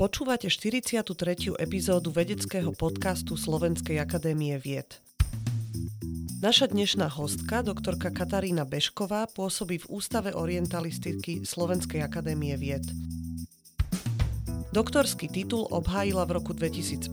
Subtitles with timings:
[0.00, 1.60] Počúvate 43.
[1.60, 5.02] epizódu vedeckého podcastu Slovenskej akadémie vied.
[6.40, 12.86] Naša dnešná hostka, doktorka Katarína Bešková, pôsobí v Ústave orientalistiky Slovenskej akadémie vied.
[14.70, 17.12] Doktorský titul obhájila v roku 2015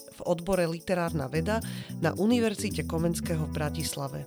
[0.00, 1.58] v odbore Literárna veda
[1.98, 4.24] na Univerzite Komenského v Bratislave.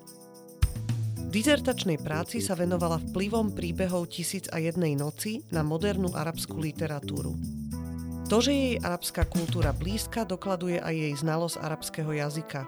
[1.28, 7.36] Dizertačnej práci sa venovala vplyvom príbehov Tisíc a jednej noci na modernú arabskú literatúru.
[8.32, 12.64] To, že jej arabská kultúra blízka, dokladuje aj jej znalosť arabského jazyka.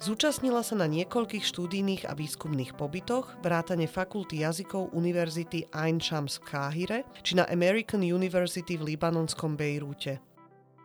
[0.00, 6.56] Zúčastnila sa na niekoľkých štúdijných a výskumných pobytoch, vrátane fakulty jazykov Univerzity Ain Shams v
[6.56, 10.33] Káhire či na American University v libanonskom Bejrúte.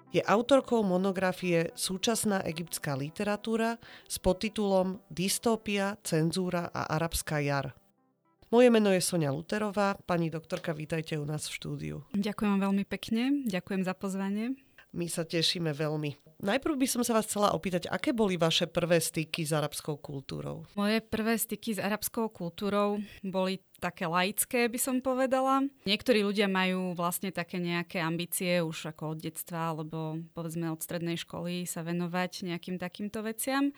[0.10, 3.78] Je autorkou monografie Súčasná egyptská literatúra
[4.10, 7.78] s podtitulom Dystópia, cenzúra a arabská jar.
[8.50, 9.94] Moje meno je Sonia Luterová.
[10.10, 11.96] Pani doktorka, vítajte u nás v štúdiu.
[12.18, 14.58] Ďakujem veľmi pekne, ďakujem za pozvanie.
[14.90, 16.42] My sa tešíme veľmi.
[16.42, 20.66] Najprv by som sa vás chcela opýtať, aké boli vaše prvé styky s arabskou kultúrou?
[20.74, 25.66] Moje prvé styky s arabskou kultúrou boli také laické, by som povedala.
[25.88, 31.16] Niektorí ľudia majú vlastne také nejaké ambície už ako od detstva alebo povedzme od strednej
[31.16, 33.72] školy sa venovať nejakým takýmto veciam.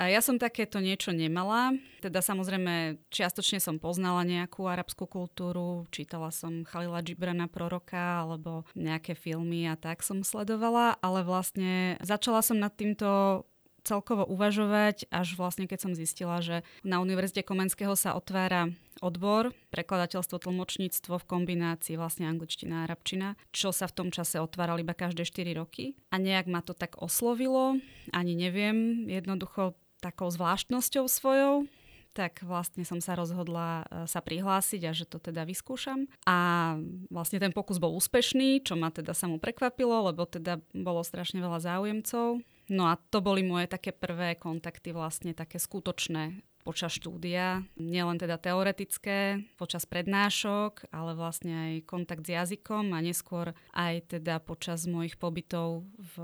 [0.00, 1.76] A ja som takéto niečo nemala.
[2.02, 9.14] Teda samozrejme čiastočne som poznala nejakú arabskú kultúru, čítala som Khalila Gibrana proroka alebo nejaké
[9.14, 13.44] filmy a tak som sledovala, ale vlastne začala som nad týmto
[13.84, 18.72] celkovo uvažovať, až vlastne keď som zistila, že na Univerzite Komenského sa otvára
[19.04, 24.80] odbor prekladateľstvo, tlmočníctvo v kombinácii vlastne angličtina a arabčina, čo sa v tom čase otváral
[24.80, 25.94] iba každé 4 roky.
[26.10, 27.76] A nejak ma to tak oslovilo,
[28.10, 31.68] ani neviem, jednoducho takou zvláštnosťou svojou,
[32.14, 36.06] tak vlastne som sa rozhodla e, sa prihlásiť a že to teda vyskúšam.
[36.24, 36.78] A
[37.10, 41.58] vlastne ten pokus bol úspešný, čo ma teda samo prekvapilo, lebo teda bolo strašne veľa
[41.58, 42.38] záujemcov.
[42.72, 48.40] No a to boli moje také prvé kontakty vlastne také skutočné počas štúdia, nielen teda
[48.40, 55.20] teoretické, počas prednášok, ale vlastne aj kontakt s jazykom a neskôr aj teda počas mojich
[55.20, 56.14] pobytov v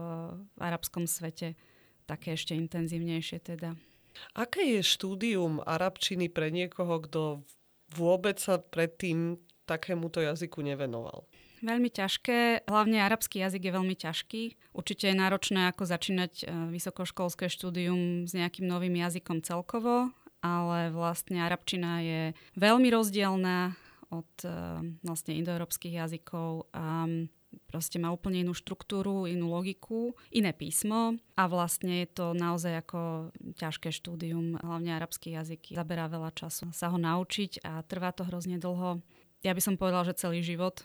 [0.57, 1.61] arabskom svete
[2.09, 3.77] také ešte intenzívnejšie teda.
[4.35, 7.23] Aké je štúdium arabčiny pre niekoho, kto
[7.95, 9.39] vôbec sa predtým
[9.69, 11.30] takémuto jazyku nevenoval?
[11.61, 14.43] Veľmi ťažké, hlavne arabský jazyk je veľmi ťažký.
[14.73, 20.09] Určite je náročné ako začínať e, vysokoškolské štúdium s nejakým novým jazykom celkovo,
[20.41, 22.23] ale vlastne arabčina je
[22.57, 23.77] veľmi rozdielna
[24.09, 24.49] od e,
[25.05, 27.05] vlastne indoeurópskych jazykov a
[27.69, 33.31] proste má úplne inú štruktúru, inú logiku, iné písmo a vlastne je to naozaj ako
[33.61, 35.77] ťažké štúdium, hlavne arabský jazyk.
[35.77, 39.05] Zaberá veľa času sa ho naučiť a trvá to hrozne dlho.
[39.45, 40.85] Ja by som povedala, že celý život,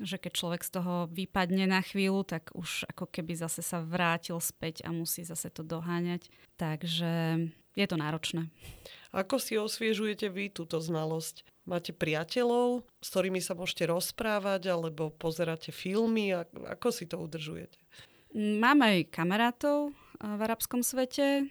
[0.00, 4.40] že keď človek z toho vypadne na chvíľu, tak už ako keby zase sa vrátil
[4.40, 6.32] späť a musí zase to doháňať.
[6.56, 7.44] Takže
[7.76, 8.48] je to náročné.
[9.12, 11.44] Ako si osviežujete vy túto znalosť?
[11.68, 16.34] Máte priateľov, s ktorými sa môžete rozprávať, alebo pozeráte filmy?
[16.66, 17.78] Ako si to udržujete?
[18.34, 21.50] Mám aj kamarátov v arabskom svete,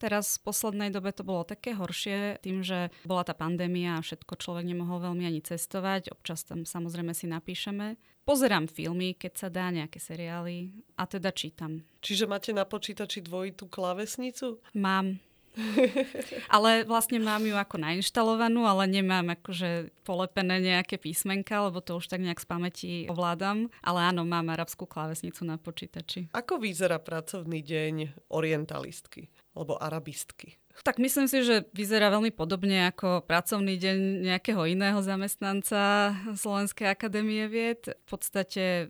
[0.00, 4.40] Teraz v poslednej dobe to bolo také horšie tým, že bola tá pandémia a všetko
[4.40, 6.08] človek nemohol veľmi ani cestovať.
[6.08, 8.00] Občas tam samozrejme si napíšeme.
[8.24, 11.84] Pozerám filmy, keď sa dá, nejaké seriály a teda čítam.
[12.00, 14.56] Čiže máte na počítači dvojitú klávesnicu?
[14.72, 15.20] Mám.
[16.54, 22.06] ale vlastne mám ju ako nainštalovanú, ale nemám akože polepené nejaké písmenka, lebo to už
[22.06, 23.68] tak nejak z pamäti ovládam.
[23.82, 26.30] Ale áno, mám arabskú klávesnicu na počítači.
[26.32, 27.94] Ako vyzerá pracovný deň
[28.30, 30.60] orientalistky alebo arabistky?
[30.80, 37.44] Tak myslím si, že vyzerá veľmi podobne ako pracovný deň nejakého iného zamestnanca Slovenskej akadémie
[37.50, 37.90] vied.
[37.90, 38.88] V podstate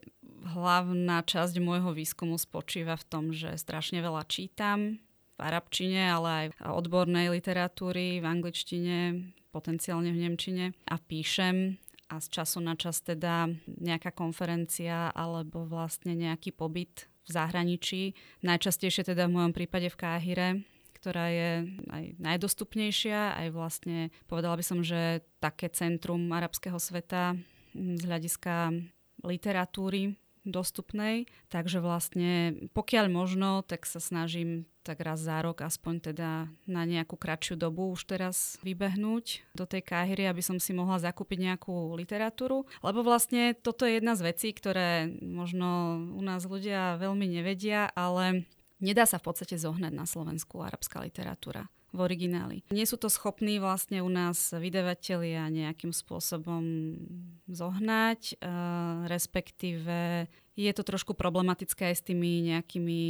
[0.55, 5.03] hlavná časť môjho výskumu spočíva v tom, že strašne veľa čítam,
[5.35, 8.99] v arabčine, ale aj odbornej literatúry, v angličtine,
[9.51, 16.15] potenciálne v nemčine a píšem a z času na čas teda nejaká konferencia alebo vlastne
[16.15, 18.13] nejaký pobyt zahraničí.
[18.45, 20.49] Najčastejšie teda v mojom prípade v Káhire,
[21.01, 21.51] ktorá je
[21.89, 27.41] aj najdostupnejšia, aj vlastne povedala by som, že také centrum arabského sveta
[27.73, 28.77] z hľadiska
[29.25, 31.29] literatúry dostupnej.
[31.53, 37.15] Takže vlastne pokiaľ možno, tak sa snažím tak raz za rok aspoň teda na nejakú
[37.15, 42.65] kratšiu dobu už teraz vybehnúť do tej káhyry, aby som si mohla zakúpiť nejakú literatúru.
[42.81, 48.49] Lebo vlastne toto je jedna z vecí, ktoré možno u nás ľudia veľmi nevedia, ale
[48.81, 51.69] nedá sa v podstate zohnať na Slovensku arabská literatúra.
[51.91, 52.63] V origináli.
[52.71, 56.63] Nie sú to schopní vlastne u nás vydavatelia nejakým spôsobom
[57.51, 58.39] zohnať,
[59.11, 63.01] respektíve je to trošku problematické aj s tými nejakými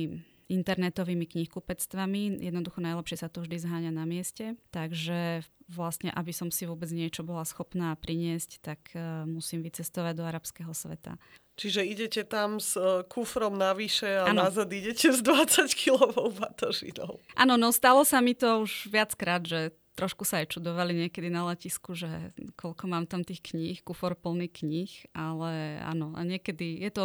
[0.50, 2.43] internetovými knihkupectvami.
[2.43, 4.59] Jednoducho najlepšie sa to vždy zháňa na mieste.
[4.75, 10.26] Takže vlastne, aby som si vôbec niečo bola schopná priniesť, tak uh, musím vycestovať do
[10.26, 11.15] arabského sveta.
[11.61, 14.49] Čiže idete tam s uh, kufrom navyše a ano.
[14.49, 17.21] nazad idete s 20-kilovou batožinou.
[17.37, 21.47] Áno, no stalo sa mi to už viackrát, že trošku sa aj čudovali niekedy na
[21.51, 26.91] letisku, že koľko mám tam tých kníh, kufor plný kníh, ale áno, a niekedy je
[26.91, 27.05] to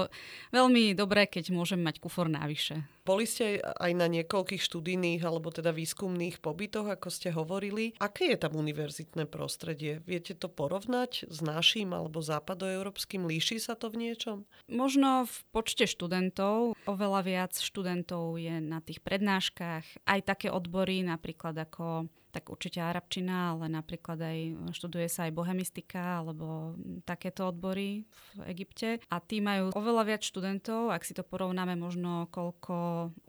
[0.53, 2.85] veľmi dobré, keď môžem mať kufor navyše.
[3.05, 7.93] Boli ste aj na niekoľkých študijných alebo teda výskumných pobytoch, ako ste hovorili.
[8.01, 10.01] Aké je tam univerzitné prostredie?
[10.09, 13.29] Viete to porovnať s naším alebo západoeurópskym?
[13.29, 14.49] Líši sa to v niečom?
[14.65, 16.73] Možno v počte študentov.
[16.89, 19.85] Oveľa viac študentov je na tých prednáškach.
[20.09, 24.39] Aj také odbory, napríklad ako tak určite arabčina, ale napríklad aj
[24.75, 26.75] študuje sa aj bohemistika alebo
[27.07, 28.03] takéto odbory
[28.35, 28.99] v Egypte.
[29.07, 32.75] A tí majú oveľa viac študentov, ak si to porovnáme možno koľko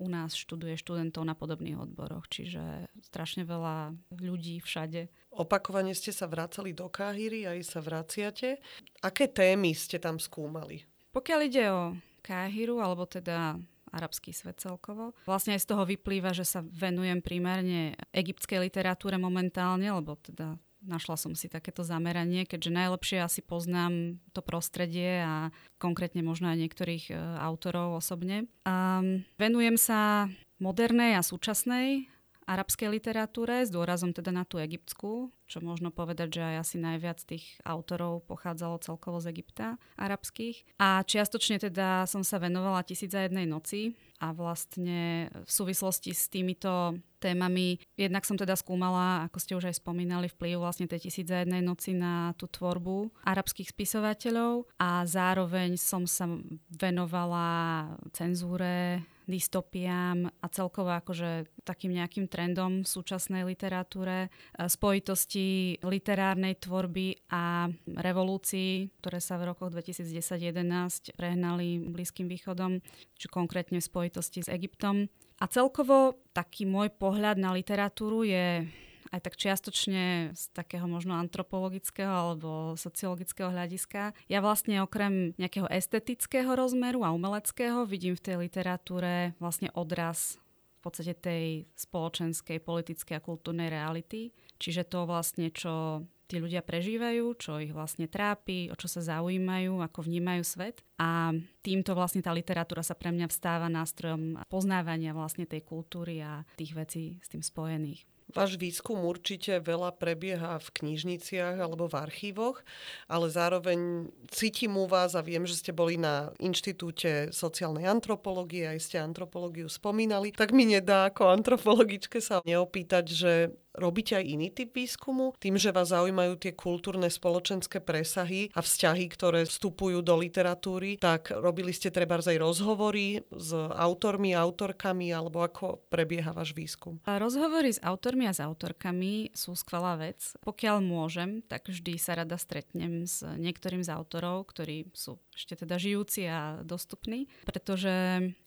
[0.03, 5.31] u nás študuje študentov na podobných odboroch, čiže strašne veľa ľudí všade.
[5.31, 8.59] Opakovane ste sa vracali do Káhyry, aj sa vraciate.
[9.07, 10.83] Aké témy ste tam skúmali?
[11.15, 11.95] Pokiaľ ide o
[12.27, 13.55] Káhyru, alebo teda
[13.95, 15.15] arabský svet celkovo.
[15.29, 21.17] Vlastne aj z toho vyplýva, že sa venujem primárne egyptskej literatúre momentálne, lebo teda našla
[21.19, 25.51] som si takéto zameranie, keďže najlepšie asi poznám to prostredie a
[25.83, 28.47] konkrétne možno aj niektorých e, autorov osobne.
[28.63, 30.31] Um, venujem sa
[30.63, 32.09] modernej a súčasnej
[32.47, 37.19] arabskej literatúre s dôrazom teda na tú egyptskú, čo možno povedať, že aj asi najviac
[37.23, 40.79] tých autorov pochádzalo celkovo z Egypta arabských.
[40.79, 46.31] A čiastočne teda som sa venovala Tisíc za jednej noci a vlastne v súvislosti s
[46.33, 51.27] týmito témami jednak som teda skúmala, ako ste už aj spomínali, vplyv vlastne tej Tisíc
[51.27, 56.31] za jednej noci na tú tvorbu arabských spisovateľov a zároveň som sa
[56.71, 66.57] venovala cenzúre dystopiám a celkovo akože takým nejakým trendom v súčasnej literatúre, e, spojitosti literárnej
[66.63, 67.67] tvorby a
[67.99, 72.79] revolúcií, ktoré sa v rokoch 2010-11 prehnali Blízkym východom,
[73.19, 75.11] či konkrétne v spojitosti s Egyptom.
[75.37, 78.65] A celkovo taký môj pohľad na literatúru je
[79.11, 84.15] aj tak čiastočne z takého možno antropologického alebo sociologického hľadiska.
[84.31, 90.39] Ja vlastne okrem nejakého estetického rozmeru a umeleckého vidím v tej literatúre vlastne odraz
[90.79, 91.45] v podstate tej
[91.75, 94.31] spoločenskej, politickej a kultúrnej reality.
[94.57, 99.79] Čiže to vlastne, čo tí ľudia prežívajú, čo ich vlastne trápi, o čo sa zaujímajú,
[99.83, 100.83] ako vnímajú svet.
[100.99, 101.31] A
[101.63, 106.75] týmto vlastne tá literatúra sa pre mňa vstáva nástrojom poznávania vlastne tej kultúry a tých
[106.75, 108.07] vecí s tým spojených.
[108.27, 112.67] Váš výskum určite veľa prebieha v knižniciach alebo v archívoch,
[113.07, 118.83] ale zároveň cítim u vás a viem, že ste boli na Inštitúte sociálnej antropológie, aj
[118.83, 123.33] ste antropológiu spomínali, tak mi nedá ako antropologičke sa neopýtať, že
[123.77, 125.33] robíte aj iný typ výskumu?
[125.41, 131.33] Tým, že vás zaujímajú tie kultúrne spoločenské presahy a vzťahy, ktoré vstupujú do literatúry, tak
[131.33, 136.97] robili ste treba aj rozhovory s autormi, autorkami, alebo ako prebieha váš výskum?
[137.05, 140.33] A rozhovory s autormi a s autorkami sú skvelá vec.
[140.41, 145.77] Pokiaľ môžem, tak vždy sa rada stretnem s niektorým z autorov, ktorí sú ešte teda
[145.77, 147.93] žijúci a dostupní, pretože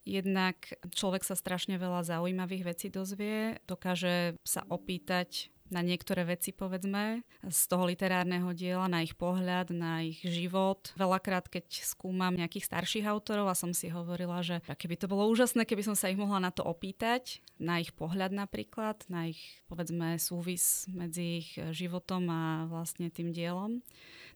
[0.04, 7.22] jednak človek sa strašne veľa zaujímavých vecí dozvie, dokáže sa opýtať na niektoré veci, povedzme,
[7.46, 10.92] z toho literárneho diela, na ich pohľad, na ich život.
[10.98, 15.64] Veľakrát, keď skúmam nejakých starších autorov a som si hovorila, že keby to bolo úžasné,
[15.64, 20.18] keby som sa ich mohla na to opýtať, na ich pohľad napríklad, na ich, povedzme,
[20.18, 23.86] súvis medzi ich životom a vlastne tým dielom.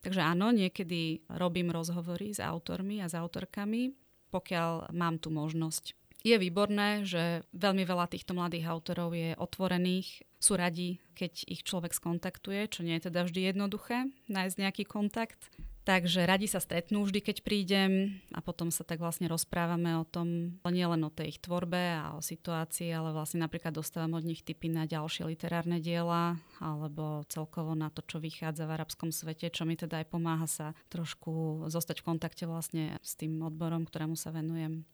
[0.00, 3.96] Takže áno, niekedy robím rozhovory s autormi a s autorkami,
[4.28, 5.96] pokiaľ mám tú možnosť.
[6.24, 11.92] Je výborné, že veľmi veľa týchto mladých autorov je otvorených, sú radi, keď ich človek
[11.92, 15.52] skontaktuje, čo nie je teda vždy jednoduché nájsť nejaký kontakt.
[15.84, 20.56] Takže radi sa stretnú vždy, keď prídem a potom sa tak vlastne rozprávame o tom,
[20.64, 24.40] nie len o tej ich tvorbe a o situácii, ale vlastne napríklad dostávam od nich
[24.40, 29.68] tipy na ďalšie literárne diela alebo celkovo na to, čo vychádza v arabskom svete, čo
[29.68, 34.32] mi teda aj pomáha sa trošku zostať v kontakte vlastne s tým odborom, ktorému sa
[34.32, 34.88] venujem.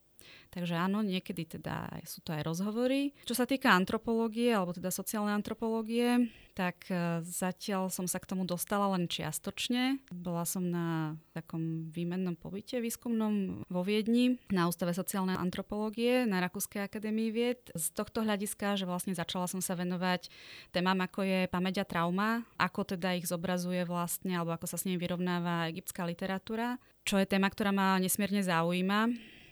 [0.51, 3.15] Takže áno, niekedy teda sú to aj rozhovory.
[3.23, 6.27] Čo sa týka antropológie, alebo teda sociálnej antropológie,
[6.61, 10.03] tak e, zatiaľ som sa k tomu dostala len čiastočne.
[10.11, 16.85] Bola som na takom výmennom pobyte výskumnom vo Viedni na Ústave sociálnej antropológie na Rakúskej
[16.85, 17.71] akadémii vied.
[17.73, 20.29] Z tohto hľadiska, že vlastne začala som sa venovať
[20.75, 24.85] témam ako je pamäť a trauma, ako teda ich zobrazuje vlastne, alebo ako sa s
[24.85, 26.77] nimi vyrovnáva egyptská literatúra,
[27.09, 29.09] čo je téma, ktorá ma nesmierne zaujíma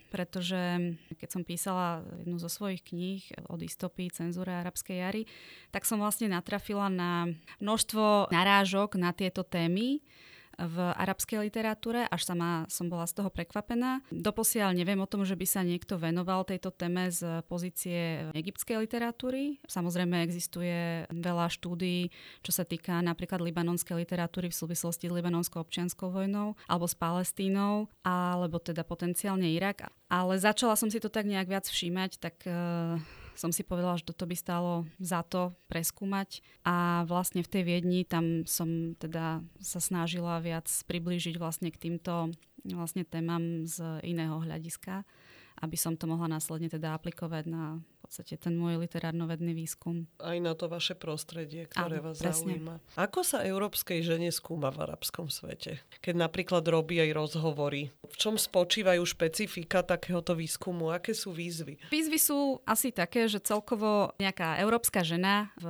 [0.09, 5.23] pretože keď som písala jednu zo svojich kníh o dystopii, cenzúre arabskej jary,
[5.71, 7.29] tak som vlastne natrafila na
[7.61, 10.01] množstvo narážok na tieto témy
[10.59, 14.03] v arabskej literatúre, až sama som bola z toho prekvapená.
[14.11, 19.63] Doposiaľ neviem o tom, že by sa niekto venoval tejto téme z pozície egyptskej literatúry.
[19.71, 22.11] Samozrejme existuje veľa štúdií,
[22.43, 27.87] čo sa týka napríklad libanonskej literatúry v súvislosti s libanonskou občianskou vojnou alebo s Palestínou,
[28.03, 29.87] alebo teda potenciálne Irak.
[30.11, 32.99] Ale začala som si to tak nejak viac všímať, tak uh,
[33.39, 36.43] som si povedala, že toto by stalo za to preskúmať.
[36.67, 42.35] A vlastne v tej Viedni tam som teda sa snažila viac priblížiť vlastne k týmto
[42.67, 45.07] vlastne témam z iného hľadiska,
[45.63, 47.79] aby som to mohla následne teda aplikovať na
[48.09, 50.09] podstate ten môj literárno-vedný výskum.
[50.17, 52.57] Aj na to vaše prostredie, ktoré Áno, vás presne.
[52.57, 52.75] zaujíma.
[52.97, 55.85] Ako sa európskej žene skúma v arabskom svete?
[56.01, 57.93] Keď napríklad robí aj rozhovory.
[58.09, 60.89] V čom spočívajú špecifika takéhoto výskumu?
[60.89, 61.77] Aké sú výzvy?
[61.93, 65.69] Výzvy sú asi také, že celkovo nejaká európska žena v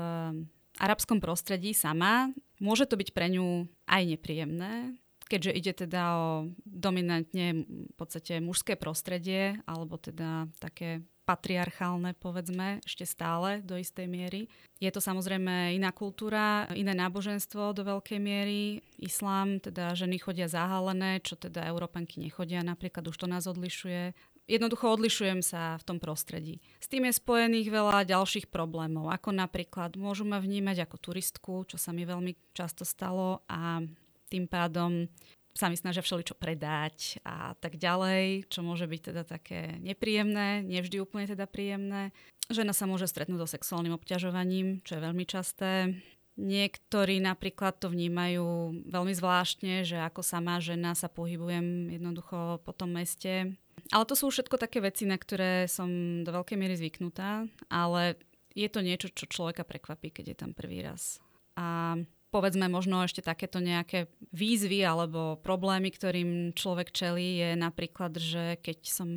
[0.79, 2.31] arabskom prostredí sama,
[2.63, 4.95] môže to byť pre ňu aj nepríjemné,
[5.27, 6.29] keďže ide teda o
[6.63, 14.49] dominantne v podstate mužské prostredie, alebo teda také patriarchálne, povedzme, ešte stále do istej miery.
[14.81, 18.81] Je to samozrejme iná kultúra, iné náboženstvo do veľkej miery.
[18.97, 24.17] Islám, teda ženy chodia zahalené, čo teda Európanky nechodia, napríklad už to nás odlišuje.
[24.49, 26.65] Jednoducho odlišujem sa v tom prostredí.
[26.81, 31.77] S tým je spojených veľa ďalších problémov, ako napríklad môžu ma vnímať ako turistku, čo
[31.77, 33.85] sa mi veľmi často stalo a
[34.33, 35.05] tým pádom
[35.59, 41.03] sa mi snažia všeličo predať a tak ďalej, čo môže byť teda také nepríjemné, nevždy
[41.03, 42.15] úplne teda príjemné.
[42.47, 45.99] Žena sa môže stretnúť so sexuálnym obťažovaním, čo je veľmi časté.
[46.39, 52.95] Niektorí napríklad to vnímajú veľmi zvláštne, že ako sama žena sa pohybujem jednoducho po tom
[52.95, 53.59] meste.
[53.91, 55.91] Ale to sú všetko také veci, na ktoré som
[56.23, 58.15] do veľkej miery zvyknutá, ale
[58.55, 61.19] je to niečo, čo človeka prekvapí, keď je tam prvý raz.
[61.59, 61.99] A
[62.29, 68.79] povedzme možno ešte takéto nejaké výzvy alebo problémy, ktorým človek čelí, je napríklad, že keď
[68.85, 69.09] som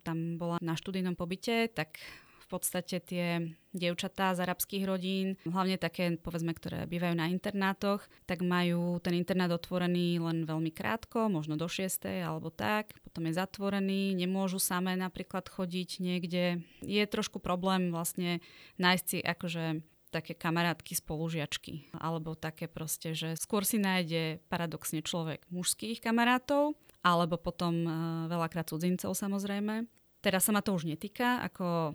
[0.00, 2.00] tam bola na študijnom pobyte, tak
[2.44, 8.44] v podstate tie dievčatá z arabských rodín, hlavne také, povedzme, ktoré bývajú na internátoch, tak
[8.44, 12.04] majú ten internát otvorený len veľmi krátko, možno do 6.
[12.20, 16.60] alebo tak, potom je zatvorený, nemôžu samé napríklad chodiť niekde.
[16.84, 18.44] Je trošku problém vlastne
[18.76, 21.90] nájsť si akože také kamarátky, spolužiačky.
[21.98, 27.92] Alebo také proste, že skôr si nájde paradoxne človek mužských kamarátov, alebo potom uh,
[28.30, 29.90] veľakrát cudzincov samozrejme.
[30.22, 31.92] Teraz sa ma to už netýka, ako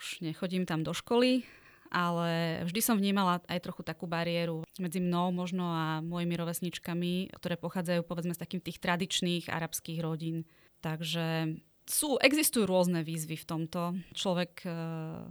[0.00, 1.46] už nechodím tam do školy,
[1.94, 7.54] ale vždy som vnímala aj trochu takú bariéru medzi mnou možno a mojimi rovesničkami, ktoré
[7.54, 10.44] pochádzajú povedzme z takých tých tradičných arabských rodín.
[10.82, 11.58] Takže
[11.88, 13.96] sú, existujú rôzne výzvy v tomto.
[14.12, 15.24] Človek uh,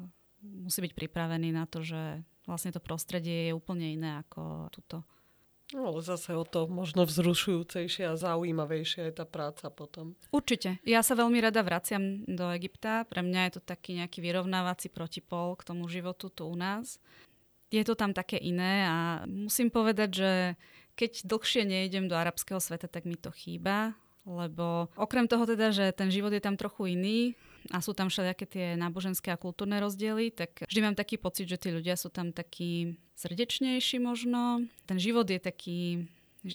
[0.48, 5.04] musí byť pripravený na to, že vlastne to prostredie je úplne iné ako tuto.
[5.76, 10.16] No, ale zase o to možno vzrušujúcejšie a zaujímavejšia je tá práca potom.
[10.32, 10.80] Určite.
[10.88, 13.04] Ja sa veľmi rada vraciam do Egypta.
[13.04, 17.04] Pre mňa je to taký nejaký vyrovnávací protipol k tomu životu tu u nás.
[17.68, 20.32] Je to tam také iné a musím povedať, že
[20.96, 23.92] keď dlhšie nejdem do arabského sveta, tak mi to chýba,
[24.24, 27.36] lebo okrem toho teda, že ten život je tam trochu iný,
[27.72, 31.60] a sú tam všelijaké tie náboženské a kultúrne rozdiely, tak vždy mám taký pocit, že
[31.60, 34.64] tí ľudia sú tam takí srdečnejší možno.
[34.86, 35.80] Ten život je taký,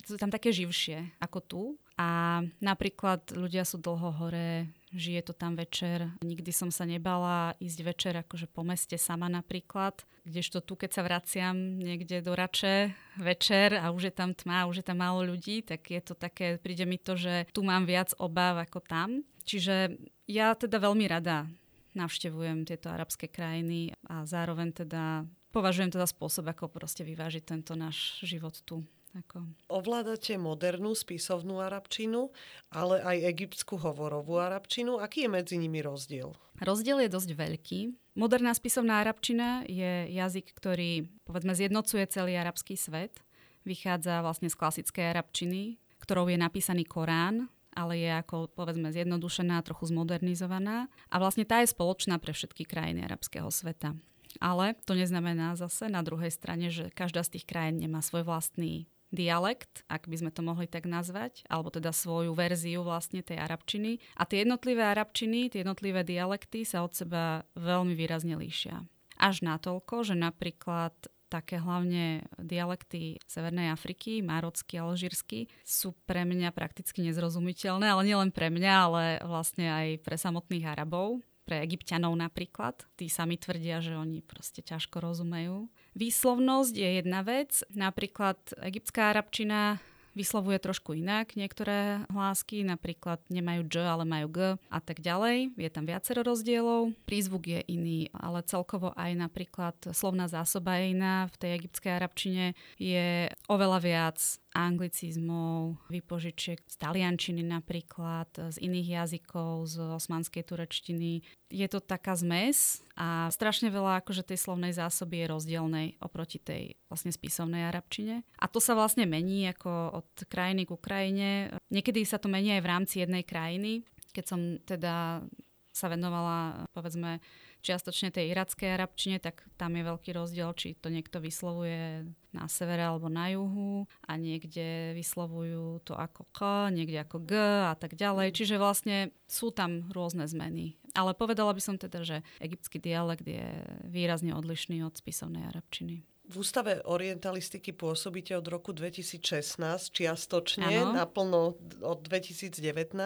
[0.07, 1.63] sú tam také živšie ako tu.
[2.01, 6.09] A napríklad ľudia sú dlho hore, žije to tam večer.
[6.25, 10.03] Nikdy som sa nebala ísť večer akože po meste sama napríklad.
[10.23, 14.83] Kdežto tu, keď sa vraciam niekde do Rače večer a už je tam tma, už
[14.83, 18.15] je tam málo ľudí, tak je to také, príde mi to, že tu mám viac
[18.23, 19.09] obáv ako tam.
[19.43, 21.49] Čiže ja teda veľmi rada
[21.93, 28.21] navštevujem tieto arabské krajiny a zároveň teda považujem teda spôsob, ako proste vyvážiť tento náš
[28.25, 28.81] život tu.
[29.13, 29.45] Ako...
[29.69, 32.33] Ovládate modernú spisovnú arabčinu,
[32.73, 34.97] ale aj egyptskú hovorovú arabčinu.
[35.05, 36.33] Aký je medzi nimi rozdiel?
[36.57, 37.81] Rozdiel je dosť veľký.
[38.17, 43.21] Moderná spisovná arabčina je jazyk, ktorý povedzme zjednocuje celý arabský svet.
[43.69, 49.89] Vychádza vlastne z klasickej arabčiny, ktorou je napísaný Korán, ale je ako povedzme zjednodušená, trochu
[49.91, 53.97] zmodernizovaná a vlastne tá je spoločná pre všetky krajiny arabského sveta.
[54.41, 58.89] Ale to neznamená zase na druhej strane, že každá z tých krajín nemá svoj vlastný
[59.13, 64.01] dialekt, ak by sme to mohli tak nazvať, alebo teda svoju verziu vlastne tej arabčiny.
[64.17, 68.89] A tie jednotlivé arabčiny, tie jednotlivé dialekty sa od seba veľmi výrazne líšia.
[69.21, 70.97] Až natoľko, že napríklad
[71.33, 78.53] také hlavne dialekty Severnej Afriky, marocký alžírsky, sú pre mňa prakticky nezrozumiteľné, ale nielen pre
[78.53, 82.85] mňa, ale vlastne aj pre samotných Arabov, pre egyptianov napríklad.
[83.01, 85.73] Tí sami tvrdia, že oni proste ťažko rozumejú.
[85.97, 89.81] Výslovnosť je jedna vec, napríklad egyptská arabčina
[90.13, 95.57] vyslovuje trošku inak niektoré hlásky, napríklad nemajú J, ale majú G a tak ďalej.
[95.57, 96.93] Je tam viacero rozdielov.
[97.09, 101.29] Prízvuk je iný, ale celkovo aj napríklad slovná zásoba je iná.
[101.33, 102.45] V tej egyptskej arabčine
[102.77, 104.19] je oveľa viac
[104.53, 111.25] anglicizmov, vypožičiek z taliančiny napríklad, z iných jazykov, z osmanskej turečtiny.
[111.53, 116.77] Je to taká zmes a strašne veľa akože tej slovnej zásoby je rozdielnej oproti tej
[116.89, 118.25] vlastne spisovnej arabčine.
[118.41, 121.29] A to sa vlastne mení ako od krajiny k krajine.
[121.73, 123.85] Niekedy sa to mení aj v rámci jednej krajiny.
[124.13, 125.25] Keď som teda
[125.73, 127.25] sa venovala povedzme
[127.65, 132.83] čiastočne tej irackej arabčine, tak tam je veľký rozdiel, či to niekto vyslovuje na severe
[132.83, 137.33] alebo na juhu a niekde vyslovujú to ako K, niekde ako G
[137.69, 138.33] a tak ďalej.
[138.33, 140.81] Čiže vlastne sú tam rôzne zmeny.
[140.93, 143.45] Ale povedala by som teda, že egyptský dialekt je
[143.89, 146.05] výrazne odlišný od spisovnej arabčiny.
[146.33, 149.53] V Ústave orientalistiky pôsobíte od roku 2016,
[149.93, 150.97] čiastočne, ano.
[150.97, 152.97] naplno od 2019.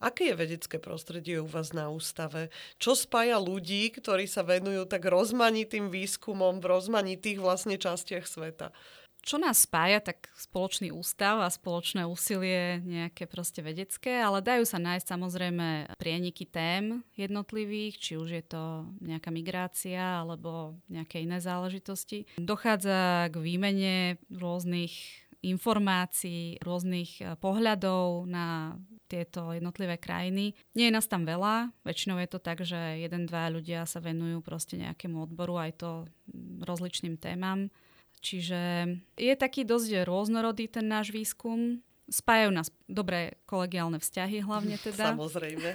[0.00, 2.48] Aké je vedecké prostredie u vás na ústave?
[2.80, 8.72] Čo spája ľudí, ktorí sa venujú tak rozmanitým výskumom v rozmanitých vlastne častiach sveta?
[9.20, 14.80] Čo nás spája, tak spoločný ústav a spoločné úsilie nejaké proste vedecké, ale dajú sa
[14.80, 15.68] nájsť samozrejme
[16.00, 22.24] prieniky tém jednotlivých, či už je to nejaká migrácia alebo nejaké iné záležitosti.
[22.40, 24.92] Dochádza k výmene rôznych
[25.40, 28.76] informácií, rôznych e, pohľadov na
[29.08, 30.54] tieto jednotlivé krajiny.
[30.76, 34.44] Nie je nás tam veľa, väčšinou je to tak, že jeden, dva ľudia sa venujú
[34.44, 35.90] proste nejakému odboru, aj to
[36.62, 37.72] rozličným témam.
[38.20, 38.60] Čiže
[39.16, 41.80] je taký dosť rôznorodý ten náš výskum.
[42.10, 45.16] Spájajú nás dobré kolegiálne vzťahy hlavne teda.
[45.16, 45.68] Samozrejme.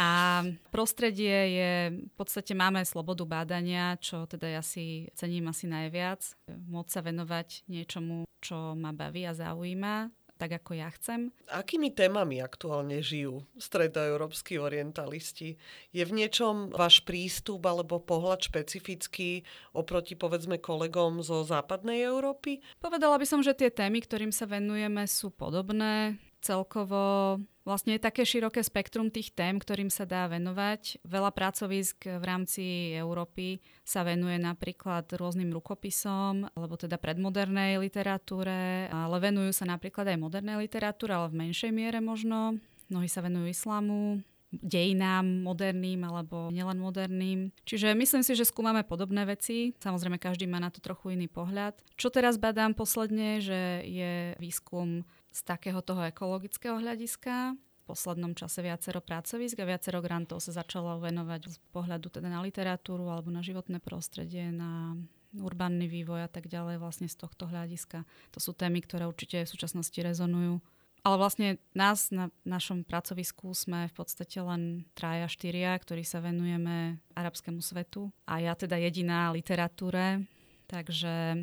[0.00, 0.40] A
[0.72, 1.72] prostredie je,
[2.08, 6.24] v podstate máme slobodu bádania, čo teda ja si cením asi najviac.
[6.48, 10.08] Môcť sa venovať niečomu, čo ma baví a zaujíma
[10.40, 11.28] tak, ako ja chcem.
[11.52, 15.60] Akými témami aktuálne žijú stredoeurópsky orientalisti?
[15.92, 19.44] Je v niečom váš prístup alebo pohľad špecifický
[19.76, 22.64] oproti povedzme kolegom zo západnej Európy?
[22.80, 28.26] Povedala by som, že tie témy, ktorým sa venujeme, sú podobné celkovo vlastne je také
[28.26, 31.04] široké spektrum tých tém, ktorým sa dá venovať.
[31.06, 39.16] Veľa pracovisk v rámci Európy sa venuje napríklad rôznym rukopisom, alebo teda predmodernej literatúre, ale
[39.22, 42.58] venujú sa napríklad aj modernej literatúre, ale v menšej miere možno.
[42.90, 44.18] Mnohí sa venujú islamu,
[44.50, 47.54] dejinám moderným alebo nielen moderným.
[47.62, 49.78] Čiže myslím si, že skúmame podobné veci.
[49.78, 51.78] Samozrejme, každý má na to trochu iný pohľad.
[51.94, 57.54] Čo teraz badám posledne, že je výskum z takého toho ekologického hľadiska.
[57.56, 62.38] V poslednom čase viacero pracovisk a viacero grantov sa začalo venovať z pohľadu teda na
[62.38, 64.94] literatúru alebo na životné prostredie, na
[65.34, 68.02] urbánny vývoj a tak ďalej vlastne z tohto hľadiska.
[68.34, 70.58] To sú témy, ktoré určite v súčasnosti rezonujú.
[71.00, 77.00] Ale vlastne nás na našom pracovisku sme v podstate len traja, štyria, ktorí sa venujeme
[77.16, 80.28] arabskému svetu a ja teda jediná literatúre.
[80.68, 81.40] Takže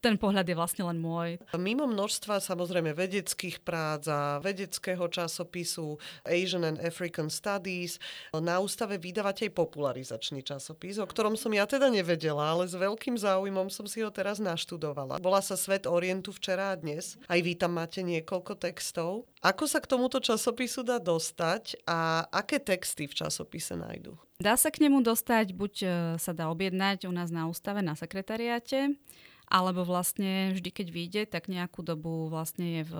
[0.00, 1.36] ten pohľad je vlastne len môj.
[1.54, 8.00] Mimo množstva samozrejme vedeckých prác a vedeckého časopisu Asian and African Studies,
[8.32, 13.20] na ústave vydávate aj popularizačný časopis, o ktorom som ja teda nevedela, ale s veľkým
[13.20, 15.20] záujmom som si ho teraz naštudovala.
[15.20, 17.20] Bola sa Svet Orientu včera a dnes.
[17.28, 19.28] Aj vy tam máte niekoľko textov.
[19.44, 24.16] Ako sa k tomuto časopisu dá dostať a aké texty v časopise nájdu?
[24.40, 27.92] Dá sa k nemu dostať, buď e, sa dá objednať u nás na ústave na
[27.92, 28.96] sekretariáte,
[29.50, 32.94] alebo vlastne vždy, keď vyjde, tak nejakú dobu vlastne je v,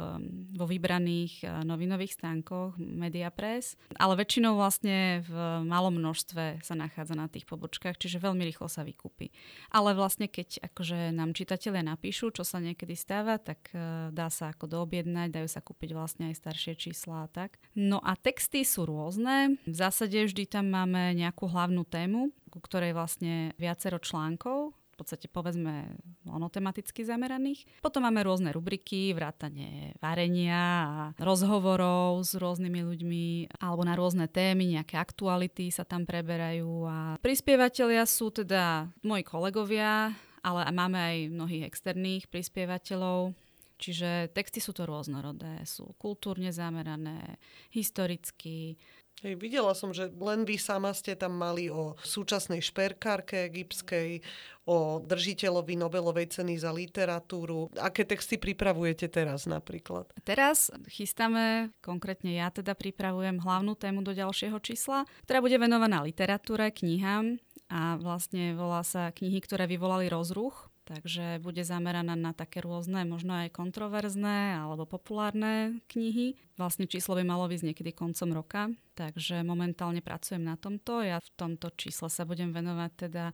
[0.59, 5.33] vo vybraných eh, novinových stánkoch Media Press, ale väčšinou vlastne v
[5.63, 9.31] malom množstve sa nachádza na tých pobočkách, čiže veľmi rýchlo sa vykúpi.
[9.71, 14.51] Ale vlastne keď akože nám čitatelia napíšu, čo sa niekedy stáva, tak uh, dá sa
[14.51, 17.63] ako doobjednať, dajú sa kúpiť vlastne aj staršie čísla a tak.
[17.79, 19.61] No a texty sú rôzne.
[19.69, 25.97] V zásade vždy tam máme nejakú hlavnú tému, ku ktorej vlastne viacero článkov podstate povedzme
[26.29, 27.65] monotematicky zameraných.
[27.81, 33.27] Potom máme rôzne rubriky, vrátanie varenia a rozhovorov s rôznymi ľuďmi
[33.65, 40.13] alebo na rôzne témy, nejaké aktuality sa tam preberajú a prispievateľia sú teda moji kolegovia,
[40.45, 43.33] ale máme aj mnohých externých prispievateľov.
[43.81, 47.41] Čiže texty sú to rôznorodé, sú kultúrne zamerané,
[47.73, 48.77] historicky,
[49.21, 54.25] Hej, videla som, že len vy sama ste tam mali o súčasnej šperkárke egyptskej,
[54.65, 57.69] o držiteľovi Nobelovej ceny za literatúru.
[57.77, 60.09] Aké texty pripravujete teraz napríklad?
[60.25, 66.73] Teraz chystáme, konkrétne ja teda pripravujem hlavnú tému do ďalšieho čísla, ktorá bude venovaná literatúre,
[66.73, 67.37] knihám
[67.69, 73.47] a vlastne volá sa knihy, ktoré vyvolali rozruch takže bude zameraná na také rôzne, možno
[73.47, 76.35] aj kontroverzné alebo populárne knihy.
[76.59, 81.07] Vlastne číslo by malo ísť niekedy koncom roka, takže momentálne pracujem na tomto.
[81.07, 83.31] Ja v tomto čísle sa budem venovať teda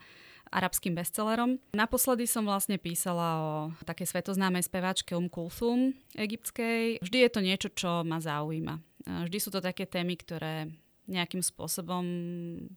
[0.53, 1.59] arabským bestsellerom.
[1.73, 3.53] Naposledy som vlastne písala o
[3.88, 7.01] takej svetoznámej speváčke Um Kulthum egyptskej.
[7.01, 8.79] Vždy je to niečo, čo ma zaujíma.
[9.27, 10.71] Vždy sú to také témy, ktoré
[11.07, 12.05] nejakým spôsobom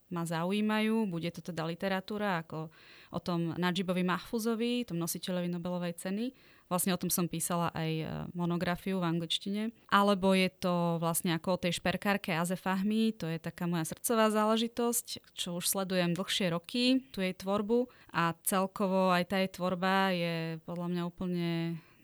[0.10, 1.10] ma zaujímajú.
[1.10, 2.70] Bude to teda literatúra ako
[3.10, 6.32] o tom Najibovi Mahfuzovi, tom nositeľovi Nobelovej ceny.
[6.70, 8.06] Vlastne o tom som písala aj e,
[8.38, 9.74] monografiu v angličtine.
[9.90, 14.30] Alebo je to vlastne ako o tej šperkárke Aze Fahmi, to je taká moja srdcová
[14.30, 20.14] záležitosť, čo už sledujem dlhšie roky, tu jej tvorbu a celkovo aj tá jej tvorba
[20.14, 21.50] je podľa mňa úplne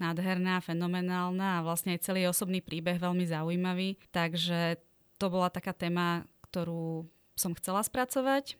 [0.01, 4.01] nádherná, fenomenálna a vlastne aj celý osobný príbeh veľmi zaujímavý.
[4.11, 4.81] Takže
[5.17, 8.55] to bola taká téma, ktorú som chcela spracovať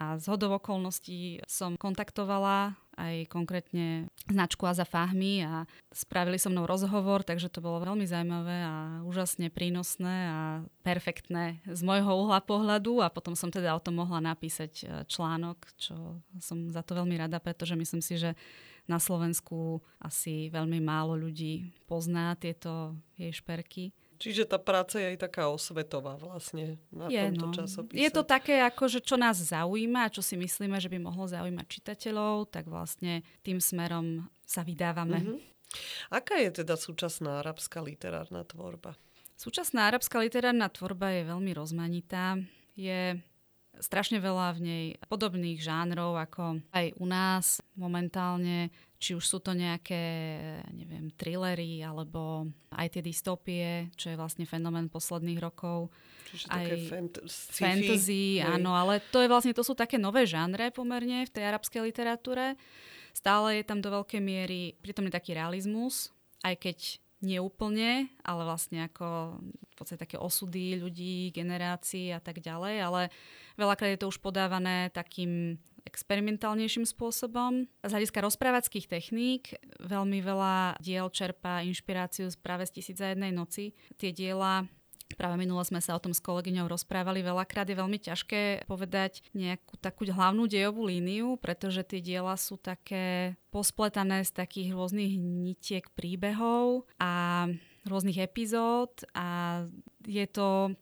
[0.00, 6.64] a z hodov okolností som kontaktovala aj konkrétne značku Aza Fahmy a spravili so mnou
[6.64, 10.40] rozhovor, takže to bolo veľmi zaujímavé a úžasne prínosné a
[10.80, 13.04] perfektné z môjho uhla pohľadu.
[13.04, 17.20] A potom som teda o tom mohla napísať e, článok, čo som za to veľmi
[17.20, 18.32] rada, pretože myslím si, že
[18.88, 25.18] na Slovensku asi veľmi málo ľudí pozná tieto jej šperky Čiže tá práca je aj
[25.24, 27.54] taká osvetová vlastne na je, tomto no.
[27.56, 27.96] časopise.
[27.96, 31.64] Je to také, ako, že čo nás zaujíma, čo si myslíme, že by mohlo zaujímať
[31.64, 35.24] čitateľov, tak vlastne tým smerom sa vydávame.
[35.24, 35.38] Mm-hmm.
[36.12, 38.92] Aká je teda súčasná arabská literárna tvorba?
[39.40, 42.36] Súčasná arabská literárna tvorba je veľmi rozmanitá.
[42.76, 43.16] Je
[43.80, 48.68] strašne veľa v nej podobných žánrov, ako aj u nás momentálne
[49.00, 49.96] či už sú to nejaké,
[50.76, 52.44] neviem, thrillery, alebo
[52.76, 55.88] aj tie dystopie, čo je vlastne fenomén posledných rokov.
[56.28, 58.44] Čiže aj také fant- fantasy, hej.
[58.44, 62.60] áno, ale to, je vlastne, to sú také nové žánre pomerne v tej arabskej literatúre.
[63.16, 66.12] Stále je tam do veľkej miery je taký realizmus,
[66.44, 66.78] aj keď
[67.20, 73.02] nie úplne, ale vlastne ako v podstate také osudy ľudí, generácií a tak ďalej, ale
[73.60, 77.68] veľakrát je to už podávané takým experimentálnejším spôsobom.
[77.84, 83.72] Z hľadiska rozprávackých techník veľmi veľa diel čerpá inšpiráciu práve z Tisíc za jednej noci.
[83.96, 84.68] Tie diela
[85.18, 87.24] Práve minule sme sa o tom s kolegyňou rozprávali.
[87.24, 93.34] Veľakrát je veľmi ťažké povedať nejakú takú hlavnú dejovú líniu, pretože tie diela sú také
[93.50, 97.46] pospletané z takých rôznych nitiek príbehov a
[97.88, 99.64] rôznych epizód a
[100.04, 100.76] je to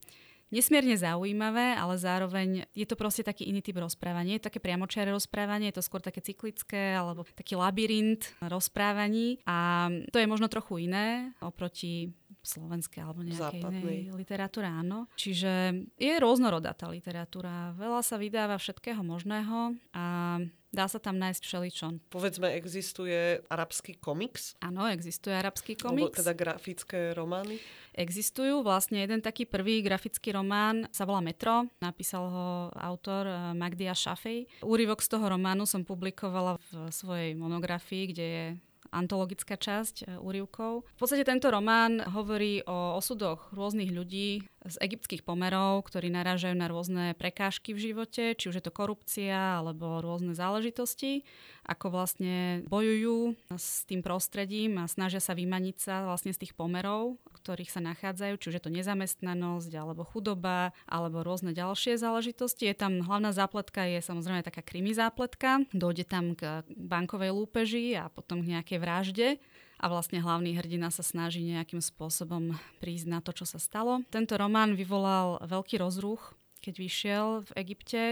[0.48, 4.36] nesmierne zaujímavé, ale zároveň je to proste taký iný typ rozprávania.
[4.36, 9.88] Je to také priamočiare rozprávanie, je to skôr také cyklické alebo taký labyrint rozprávaní a
[10.12, 14.08] to je možno trochu iné oproti slovenskej alebo nejakej Západnej.
[14.08, 15.10] inej literatúre, áno.
[15.18, 17.76] Čiže je rôznorodá tá literatúra.
[17.76, 21.86] Veľa sa vydáva všetkého možného a Dá sa tam nájsť všeličo.
[22.12, 24.52] Povedzme, existuje arabský komiks?
[24.60, 26.12] Áno, existuje arabský komiks.
[26.12, 27.56] Alebo teda grafické romány?
[27.96, 28.60] Existujú.
[28.60, 31.66] Vlastne jeden taký prvý grafický román sa volá Metro.
[31.80, 34.44] Napísal ho autor eh, Magdia Shafej.
[34.60, 38.46] Úryvok z toho románu som publikovala v svojej monografii, kde je
[38.92, 40.88] antologická časť e, úrivkov.
[40.96, 46.66] V podstate tento román hovorí o osudoch rôznych ľudí z egyptských pomerov, ktorí narážajú na
[46.66, 51.22] rôzne prekážky v živote, či už je to korupcia alebo rôzne záležitosti,
[51.62, 57.20] ako vlastne bojujú s tým prostredím a snažia sa vymaniť sa vlastne z tých pomerov,
[57.38, 62.66] ktorých sa nachádzajú, či už je to nezamestnanosť alebo chudoba alebo rôzne ďalšie záležitosti.
[62.66, 65.62] Je tam hlavná zápletka je samozrejme taká krimi zápletka.
[65.70, 69.28] Dojde tam k bankovej lúpeži a potom k nejakej vražde
[69.78, 74.02] a vlastne hlavný hrdina sa snaží nejakým spôsobom prísť na to, čo sa stalo.
[74.10, 78.02] Tento román vyvolal veľký rozruch, keď vyšiel v Egypte.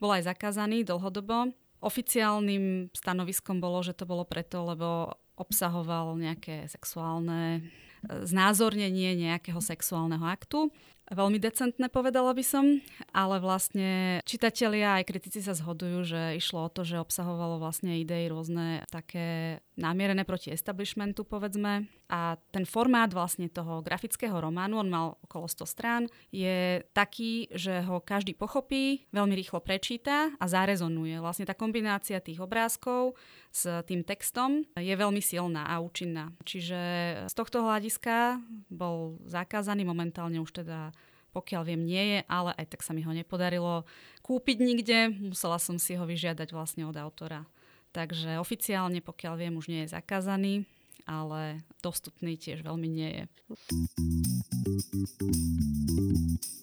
[0.00, 1.52] Bol aj zakázaný dlhodobo.
[1.80, 7.64] Oficiálnym stanoviskom bolo, že to bolo preto, lebo obsahoval nejaké sexuálne
[8.04, 10.72] znázornenie nejakého sexuálneho aktu.
[11.10, 12.78] Veľmi decentné, povedala by som,
[13.10, 18.30] ale vlastne čitatelia aj kritici sa zhodujú, že išlo o to, že obsahovalo vlastne idei
[18.30, 21.90] rôzne také namierené proti establishmentu, povedzme.
[22.10, 26.02] A ten formát vlastne toho grafického románu, on mal okolo 100 strán,
[26.34, 31.22] je taký, že ho každý pochopí, veľmi rýchlo prečíta a zarezonuje.
[31.22, 33.14] Vlastne tá kombinácia tých obrázkov
[33.50, 36.30] s tým textom je veľmi silná a účinná.
[36.46, 36.80] Čiže
[37.26, 38.38] z tohto hľadiska
[38.70, 40.94] bol zakázaný momentálne už teda
[41.30, 43.86] pokiaľ viem, nie je, ale aj tak sa mi ho nepodarilo
[44.26, 44.98] kúpiť nikde.
[45.30, 47.46] Musela som si ho vyžiadať vlastne od autora.
[47.94, 50.66] Takže oficiálne, pokiaľ viem, už nie je zakázaný,
[51.06, 53.24] ale dostupný tiež veľmi nie je.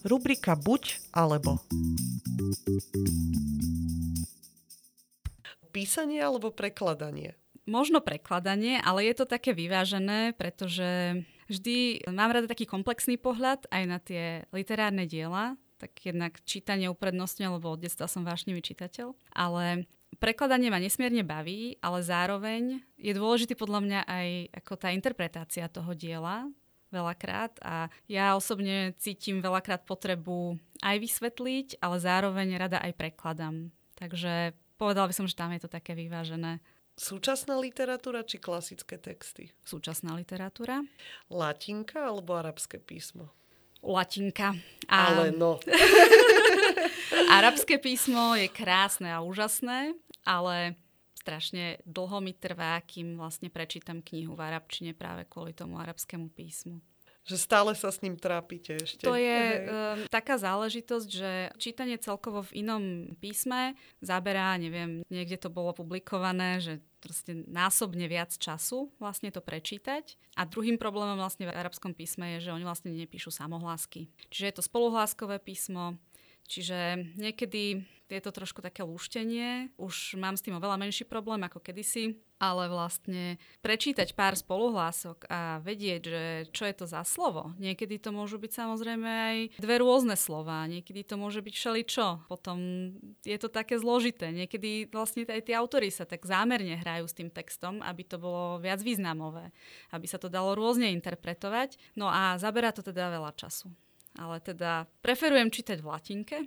[0.07, 1.59] Rubrika buď alebo.
[5.77, 7.37] Písanie alebo prekladanie?
[7.69, 13.83] Možno prekladanie, ale je to také vyvážené, pretože vždy mám rada taký komplexný pohľad aj
[13.85, 19.85] na tie literárne diela, tak jednak čítanie uprednostňujem, lebo od detstva som vášnivý čitateľ, ale
[20.17, 24.27] prekladanie ma nesmierne baví, ale zároveň je dôležitý podľa mňa aj
[24.65, 26.49] ako tá interpretácia toho diela
[26.89, 33.69] veľakrát a ja osobne cítim veľakrát potrebu aj vysvetliť, ale zároveň rada aj prekladám.
[33.99, 36.61] Takže povedala by som, že tam je to také vyvážené.
[36.97, 39.53] Súčasná literatúra či klasické texty?
[39.61, 40.81] Súčasná literatúra.
[41.29, 43.29] Latinka alebo arabské písmo?
[43.85, 44.57] Latinka.
[44.89, 45.13] A...
[45.13, 45.61] Ale no.
[47.37, 49.93] Arabské písmo je krásne a úžasné,
[50.25, 50.73] ale
[51.13, 56.81] strašne dlho mi trvá, kým vlastne prečítam knihu v arabčine práve kvôli tomu arabskému písmu.
[57.27, 59.03] Že stále sa s ním trápite ešte.
[59.03, 62.83] To je um, taká záležitosť, že čítanie celkovo v inom
[63.19, 70.17] písme zaberá, neviem, niekde to bolo publikované, že proste násobne viac času vlastne to prečítať.
[70.39, 74.09] A druhým problémom vlastne v arabskom písme je, že oni vlastne nepíšu samohlásky.
[74.31, 75.99] Čiže je to spoluhláskové písmo,
[76.47, 79.75] čiže niekedy je to trošku také lúštenie.
[79.75, 85.59] Už mám s tým oveľa menší problém ako kedysi, ale vlastne prečítať pár spoluhlások a
[85.59, 86.23] vedieť, že
[86.55, 87.51] čo je to za slovo.
[87.59, 92.31] Niekedy to môžu byť samozrejme aj dve rôzne slova, niekedy to môže byť všeličo.
[92.31, 92.57] Potom
[93.25, 94.31] je to také zložité.
[94.31, 98.61] Niekedy vlastne aj tí autory sa tak zámerne hrajú s tým textom, aby to bolo
[98.61, 99.51] viac významové,
[99.91, 101.75] aby sa to dalo rôzne interpretovať.
[101.97, 103.73] No a zaberá to teda veľa času.
[104.17, 106.37] Ale teda preferujem čítať v latinke,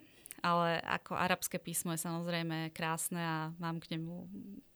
[0.42, 4.26] ale ako arabské písmo je samozrejme krásne a mám k nemu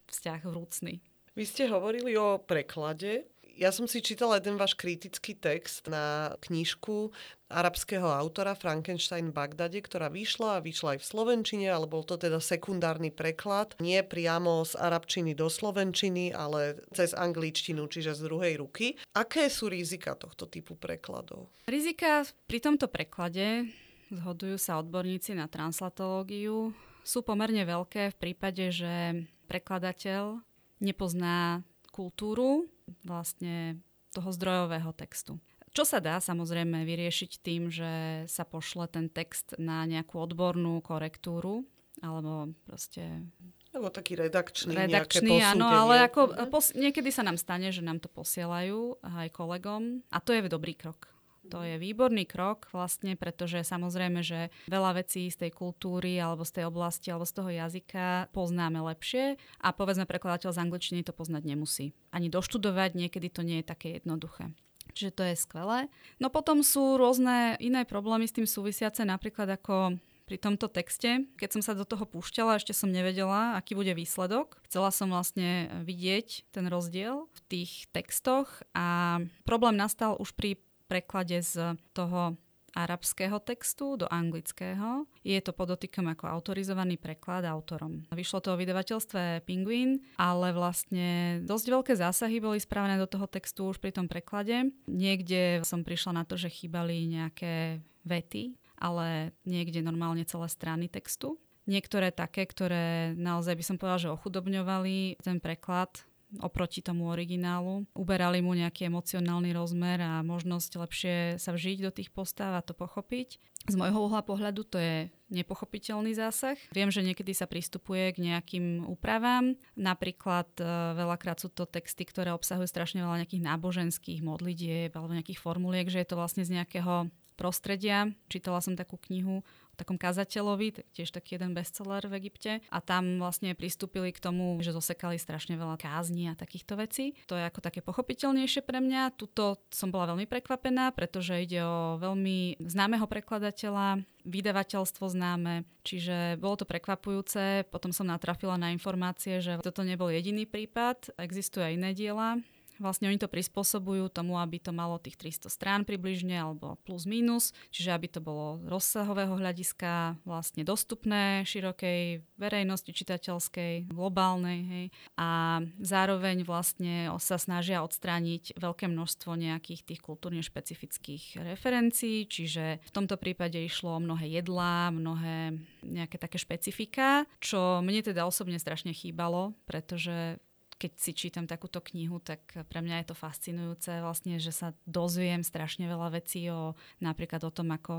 [0.06, 1.02] vzťah vrúcný.
[1.34, 3.26] Vy ste hovorili o preklade.
[3.54, 7.14] Ja som si čítala jeden váš kritický text na knižku
[7.46, 12.42] arabského autora Frankenstein Bagdade, ktorá vyšla a vyšla aj v Slovenčine, ale bol to teda
[12.42, 13.78] sekundárny preklad.
[13.78, 18.98] Nie priamo z arabčiny do slovenčiny, ale cez angličtinu, čiže z druhej ruky.
[19.14, 21.46] Aké sú rizika tohto typu prekladov?
[21.70, 23.70] Rizika pri tomto preklade
[24.10, 26.74] zhodujú sa odborníci na translatológiu,
[27.06, 30.42] sú pomerne veľké v prípade, že prekladateľ
[30.82, 31.62] nepozná
[31.94, 32.66] kultúru
[33.04, 33.80] vlastne
[34.14, 35.38] toho zdrojového textu.
[35.74, 41.66] Čo sa dá samozrejme vyriešiť tým, že sa pošle ten text na nejakú odbornú korektúru,
[41.98, 43.26] alebo proste
[43.74, 46.46] alebo taký redakčný, redakčný áno, ale ako mhm.
[46.46, 50.78] pos- niekedy sa nám stane, že nám to posielajú aj kolegom a to je dobrý
[50.78, 51.10] krok.
[51.52, 56.60] To je výborný krok vlastne, pretože samozrejme, že veľa vecí z tej kultúry alebo z
[56.60, 61.42] tej oblasti alebo z toho jazyka poznáme lepšie a povedzme prekladateľ z angličtiny to poznať
[61.44, 61.92] nemusí.
[62.10, 64.50] Ani doštudovať niekedy to nie je také jednoduché.
[64.94, 65.78] Čiže to je skvelé.
[66.22, 71.28] No potom sú rôzne iné problémy s tým súvisiace, napríklad ako pri tomto texte.
[71.36, 74.56] Keď som sa do toho púšťala, ešte som nevedela, aký bude výsledok.
[74.64, 81.40] Chcela som vlastne vidieť ten rozdiel v tých textoch a problém nastal už pri preklade
[81.42, 82.36] z toho
[82.74, 85.06] arabského textu do anglického.
[85.22, 88.02] Je to podotýkom ako autorizovaný preklad autorom.
[88.10, 93.70] Vyšlo to o vydavateľstve Penguin, ale vlastne dosť veľké zásahy boli spravené do toho textu
[93.70, 94.74] už pri tom preklade.
[94.90, 101.38] Niekde som prišla na to, že chýbali nejaké vety, ale niekde normálne celé strany textu.
[101.64, 106.04] Niektoré také, ktoré naozaj by som povedala, že ochudobňovali ten preklad,
[106.40, 107.86] oproti tomu originálu.
[107.94, 112.72] Uberali mu nejaký emocionálny rozmer a možnosť lepšie sa vžiť do tých postav a to
[112.72, 113.42] pochopiť.
[113.64, 116.60] Z môjho uhla pohľadu to je nepochopiteľný zásah.
[116.76, 119.56] Viem, že niekedy sa pristupuje k nejakým úpravám.
[119.72, 125.40] Napríklad e, veľakrát sú to texty, ktoré obsahujú strašne veľa nejakých náboženských modlitieb alebo nejakých
[125.40, 128.12] formuliek, že je to vlastne z nejakého prostredia.
[128.30, 129.42] Čítala som takú knihu
[129.76, 132.62] takom kazateľovi, tiež taký jeden bestseller v Egypte.
[132.70, 137.18] A tam vlastne pristúpili k tomu, že zosekali strašne veľa kázni a takýchto vecí.
[137.30, 139.14] To je ako také pochopiteľnejšie pre mňa.
[139.18, 146.56] Tuto som bola veľmi prekvapená, pretože ide o veľmi známeho prekladateľa, vydavateľstvo známe, čiže bolo
[146.56, 147.68] to prekvapujúce.
[147.68, 152.40] Potom som natrafila na informácie, že toto nebol jediný prípad, existujú aj iné diela,
[152.82, 157.54] Vlastne oni to prispôsobujú tomu, aby to malo tých 300 strán približne, alebo plus minus,
[157.70, 164.60] čiže aby to bolo rozsahového hľadiska vlastne dostupné širokej verejnosti čitateľskej, globálnej.
[164.64, 164.86] Hej.
[165.18, 172.90] A zároveň vlastne sa snažia odstrániť veľké množstvo nejakých tých kultúrne špecifických referencií, čiže v
[172.92, 178.92] tomto prípade išlo o mnohé jedlá, mnohé nejaké také špecifika, čo mne teda osobne strašne
[178.92, 180.42] chýbalo, pretože
[180.74, 185.46] keď si čítam takúto knihu, tak pre mňa je to fascinujúce vlastne, že sa dozviem
[185.46, 187.94] strašne veľa vecí o napríklad o tom, ako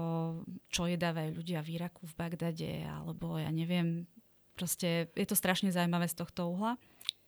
[0.67, 4.05] čo jedávajú ľudia v Iraku, v Bagdade, alebo ja neviem,
[4.55, 6.79] proste je to strašne zaujímavé z tohto uhla.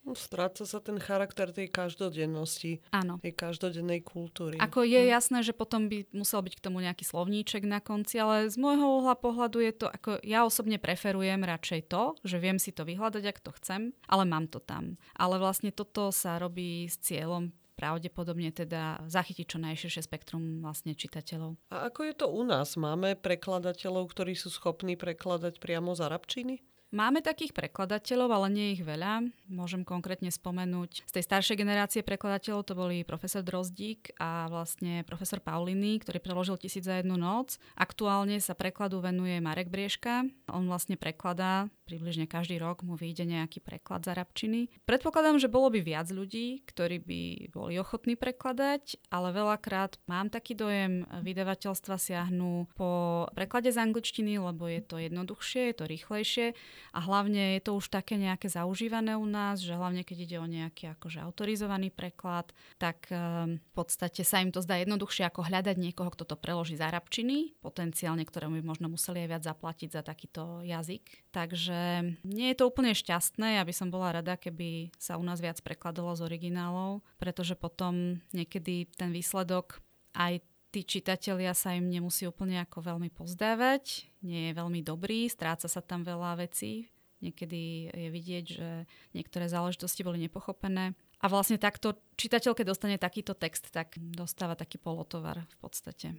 [0.08, 3.20] No, stráca sa ten charakter tej každodennosti, Áno.
[3.20, 4.56] tej každodennej kultúry.
[4.56, 5.12] Ako je hm.
[5.12, 9.04] jasné, že potom by musel byť k tomu nejaký slovníček na konci, ale z môjho
[9.04, 13.24] uhla pohľadu je to, ako ja osobne preferujem radšej to, že viem si to vyhľadať,
[13.28, 14.96] ak to chcem, ale mám to tam.
[15.20, 21.60] Ale vlastne toto sa robí s cieľom pravdepodobne teda zachytiť čo najširšie spektrum vlastne čitateľov.
[21.70, 22.74] A ako je to u nás?
[22.74, 26.56] Máme prekladateľov, ktorí sú schopní prekladať priamo z arabčiny?
[26.88, 29.20] Máme takých prekladateľov, ale nie ich veľa.
[29.52, 31.04] Môžem konkrétne spomenúť.
[31.04, 36.56] Z tej staršej generácie prekladateľov to boli profesor Drozdík a vlastne profesor Pauliny, ktorý preložil
[36.56, 37.60] Tisíc za jednu noc.
[37.76, 40.32] Aktuálne sa prekladu venuje Marek Briežka.
[40.48, 44.72] On vlastne prekladá, približne každý rok mu vyjde nejaký preklad z arabčiny.
[44.88, 47.22] Predpokladám, že bolo by viac ľudí, ktorí by
[47.52, 54.72] boli ochotní prekladať, ale veľakrát mám taký dojem, vydavateľstva siahnu po preklade z angličtiny, lebo
[54.72, 56.48] je to jednoduchšie, je to rýchlejšie
[56.94, 60.48] a hlavne je to už také nejaké zaužívané u nás, že hlavne keď ide o
[60.48, 65.76] nejaký akože autorizovaný preklad, tak um, v podstate sa im to zdá jednoduchšie ako hľadať
[65.78, 70.02] niekoho, kto to preloží z arabčiny, potenciálne ktorému by možno museli aj viac zaplatiť za
[70.02, 71.32] takýto jazyk.
[71.34, 71.80] Takže
[72.26, 76.14] nie je to úplne šťastné, aby som bola rada, keby sa u nás viac prekladalo
[76.18, 79.80] z originálov, pretože potom niekedy ten výsledok
[80.18, 85.66] aj tí čitatelia sa im nemusí úplne ako veľmi pozdávať, nie je veľmi dobrý, stráca
[85.72, 86.92] sa tam veľa vecí.
[87.18, 88.70] Niekedy je vidieť, že
[89.18, 90.94] niektoré záležitosti boli nepochopené.
[91.18, 96.14] A vlastne takto čitateľ, keď dostane takýto text, tak dostáva taký polotovar v podstate.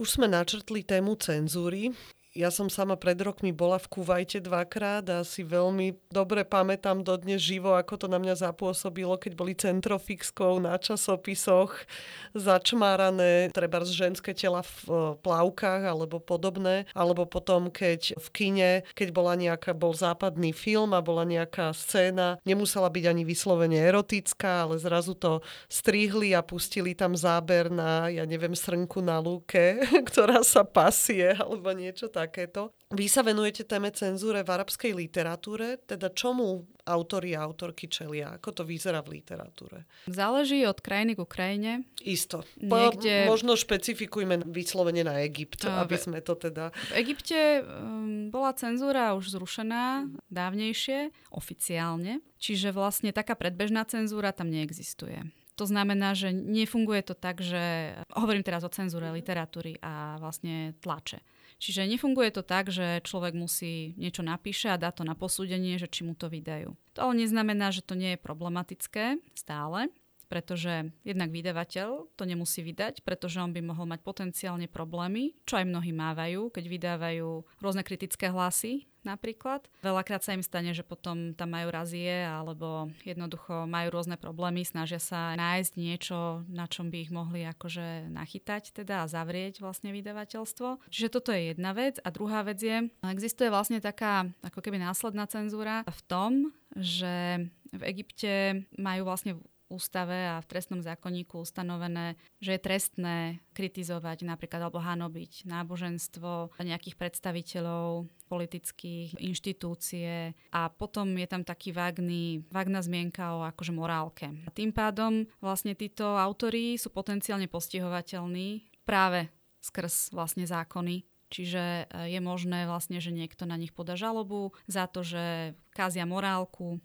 [0.00, 1.92] Už sme načrtli tému cenzúry.
[2.36, 7.40] Ja som sama pred rokmi bola v Kuvajte dvakrát a si veľmi dobre pamätám dodnes
[7.40, 11.88] živo, ako to na mňa zapôsobilo, keď boli centrofixkou na časopisoch
[12.36, 14.92] začmárané, treba z ženské tela v e,
[15.24, 21.00] plavkách alebo podobné, alebo potom, keď v kine, keď bola nejaká, bol západný film a
[21.00, 25.40] bola nejaká scéna, nemusela byť ani vyslovene erotická, ale zrazu to
[25.72, 29.80] strihli a pustili tam záber na, ja neviem, srnku na lúke,
[30.12, 32.74] ktorá sa pasie alebo niečo takéto.
[32.90, 38.40] Vy sa venujete téme cenzúre v arabskej literatúre, teda čomu autori a autorky čelia?
[38.40, 39.84] Ako to vyzerá v literatúre?
[40.08, 41.70] Záleží od krajiny k krajine.
[42.00, 42.48] Isto.
[42.58, 43.28] Niekde...
[43.28, 46.72] Možno špecifikujme vyslovene na Egypt, no, aby sme to teda...
[46.90, 52.24] V Egypte um, bola cenzúra už zrušená dávnejšie, oficiálne.
[52.40, 55.28] Čiže vlastne taká predbežná cenzúra tam neexistuje.
[55.58, 61.18] To znamená, že nefunguje to tak, že hovorím teraz o cenzúre literatúry a vlastne tlače.
[61.58, 65.90] Čiže nefunguje to tak, že človek musí niečo napíše a dá to na posúdenie, že
[65.90, 66.70] či mu to vydajú.
[66.94, 69.90] To ale neznamená, že to nie je problematické stále,
[70.28, 75.66] pretože jednak vydavateľ to nemusí vydať, pretože on by mohol mať potenciálne problémy, čo aj
[75.66, 79.64] mnohí mávajú, keď vydávajú rôzne kritické hlasy napríklad.
[79.80, 85.00] Veľakrát sa im stane, že potom tam majú razie alebo jednoducho majú rôzne problémy, snažia
[85.00, 90.92] sa nájsť niečo, na čom by ich mohli akože nachytať teda a zavrieť vlastne vydavateľstvo.
[90.92, 91.96] Čiže toto je jedna vec.
[92.04, 96.32] A druhá vec je, existuje vlastne taká ako keby následná cenzúra v tom,
[96.76, 103.16] že v Egypte majú vlastne ústave a v trestnom zákonníku ustanovené, že je trestné
[103.52, 112.44] kritizovať napríklad alebo hanobiť náboženstvo nejakých predstaviteľov politických inštitúcie a potom je tam taký vágný,
[112.52, 114.26] vágna zmienka o akože morálke.
[114.44, 119.32] A tým pádom vlastne títo autory sú potenciálne postihovateľní práve
[119.64, 124.88] skrz vlastne zákony Čiže e, je možné vlastne, že niekto na nich podá žalobu za
[124.88, 126.80] to, že kázia morálku,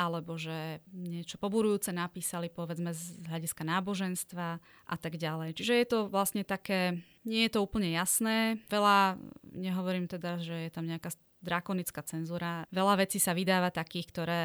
[0.00, 4.48] alebo že niečo poburujúce napísali, povedzme z hľadiska náboženstva
[4.88, 5.60] a tak ďalej.
[5.60, 8.56] Čiže je to vlastne také, nie je to úplne jasné.
[8.72, 11.12] Veľa nehovorím teda, že je tam nejaká
[11.44, 12.64] drakonická cenzúra.
[12.72, 14.42] Veľa vecí sa vydáva takých, ktoré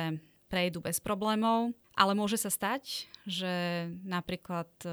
[0.52, 4.92] prejdú bez problémov, ale môže sa stať, že napríklad e,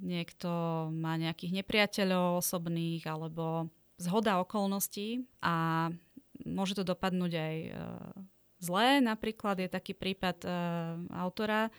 [0.00, 0.50] niekto
[0.94, 3.68] má nejakých nepriateľov osobných alebo
[4.00, 5.88] zhoda okolností a
[6.46, 7.70] môže to dopadnúť aj e,
[8.58, 9.02] zlé.
[9.02, 10.50] Napríklad je taký prípad e,
[11.14, 11.70] autora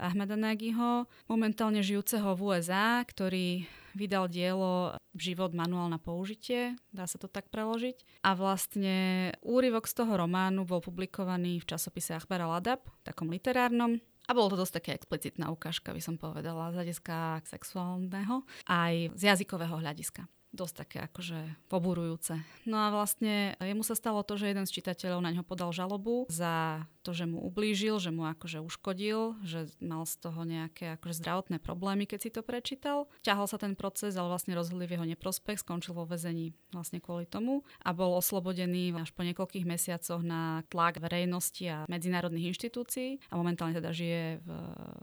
[0.00, 7.20] Ahmeda Nagyho, momentálne žijúceho v USA, ktorý vydal dielo Život manuál na použitie, dá sa
[7.20, 8.24] to tak preložiť.
[8.24, 14.00] A vlastne úryvok z toho románu bol publikovaný v časopise Achbar al-Adab, takom literárnom.
[14.26, 19.22] A bolo to dosť také explicitná ukážka, by som povedala, z hľadiska sexuálneho, aj z
[19.22, 22.36] jazykového hľadiska dosť také akože poburujúce.
[22.68, 26.28] No a vlastne jemu sa stalo to, že jeden z čitateľov na ňo podal žalobu
[26.28, 31.18] za to, že mu ublížil, že mu akože uškodil, že mal z toho nejaké akože
[31.18, 33.10] zdravotné problémy, keď si to prečítal.
[33.26, 37.26] Ťahal sa ten proces, ale vlastne rozhodli v jeho neprospech, skončil vo väzení vlastne kvôli
[37.26, 43.34] tomu a bol oslobodený až po niekoľkých mesiacoch na tlak verejnosti a medzinárodných inštitúcií a
[43.34, 44.48] momentálne teda žije v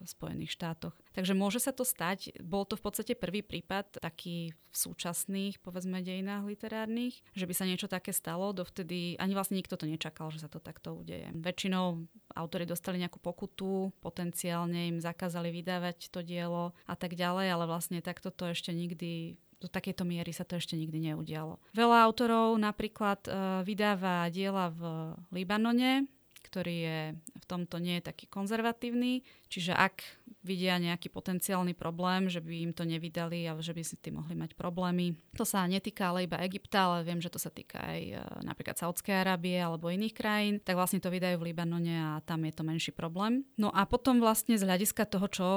[0.07, 0.95] Spojených štátoch.
[1.11, 2.31] Takže môže sa to stať.
[2.39, 7.65] Bol to v podstate prvý prípad taký v súčasných, povedzme, dejinách literárnych, že by sa
[7.65, 8.53] niečo také stalo.
[8.53, 11.25] Dovtedy ani vlastne nikto to nečakal, že sa to takto udeje.
[11.33, 11.88] Väčšinou
[12.35, 17.99] autori dostali nejakú pokutu, potenciálne im zakázali vydávať to dielo a tak ďalej, ale vlastne
[18.03, 21.59] takto to ešte nikdy do takejto miery sa to ešte nikdy neudialo.
[21.75, 24.81] Veľa autorov napríklad uh, vydáva diela v
[25.35, 26.07] Libanone,
[26.47, 26.99] ktorý je
[27.35, 30.05] v tomto nie je taký konzervatívny, čiže ak
[30.39, 34.37] vidia nejaký potenciálny problém, že by im to nevydali a že by si tým mohli
[34.37, 35.19] mať problémy.
[35.35, 38.15] To sa netýka ale iba Egypta, ale viem, že to sa týka aj e,
[38.47, 42.53] napríklad Saudskej Arábie alebo iných krajín, tak vlastne to vydajú v Libanone a tam je
[42.55, 43.43] to menší problém.
[43.59, 45.47] No a potom vlastne z hľadiska toho, čo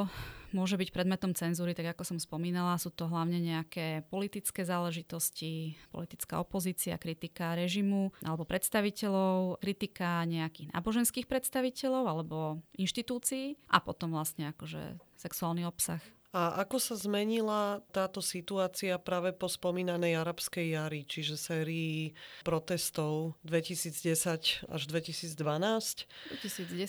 [0.53, 6.39] môže byť predmetom cenzúry, tak ako som spomínala, sú to hlavne nejaké politické záležitosti, politická
[6.39, 12.39] opozícia, kritika režimu alebo predstaviteľov, kritika nejakých náboženských predstaviteľov alebo
[12.77, 16.03] inštitúcií a potom vlastne akože sexuálny obsah.
[16.33, 24.65] A ako sa zmenila táto situácia práve po spomínanej arabskej jari, čiže sérii protestov 2010
[24.65, 25.37] až 2012?
[25.37, 26.09] 2010,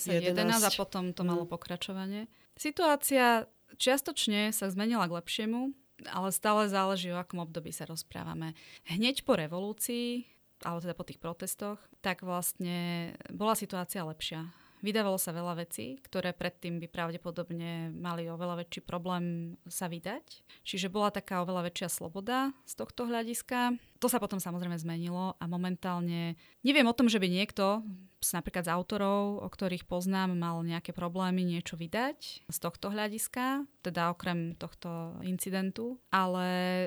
[0.00, 1.52] 11, 11 a potom to malo mm.
[1.52, 2.24] pokračovanie.
[2.56, 3.44] Situácia
[3.76, 5.76] čiastočne sa zmenila k lepšiemu,
[6.08, 8.56] ale stále záleží, o akom období sa rozprávame.
[8.88, 10.24] Hneď po revolúcii,
[10.64, 14.48] alebo teda po tých protestoch, tak vlastne bola situácia lepšia.
[14.84, 20.44] Vydávalo sa veľa vecí, ktoré predtým by pravdepodobne mali oveľa väčší problém sa vydať.
[20.60, 23.80] Čiže bola taká oveľa väčšia sloboda z tohto hľadiska.
[24.04, 27.80] To sa potom samozrejme zmenilo a momentálne neviem o tom, že by niekto
[28.32, 34.14] napríklad z autorov, o ktorých poznám, mal nejaké problémy niečo vydať z tohto hľadiska, teda
[34.14, 36.00] okrem tohto incidentu.
[36.08, 36.46] Ale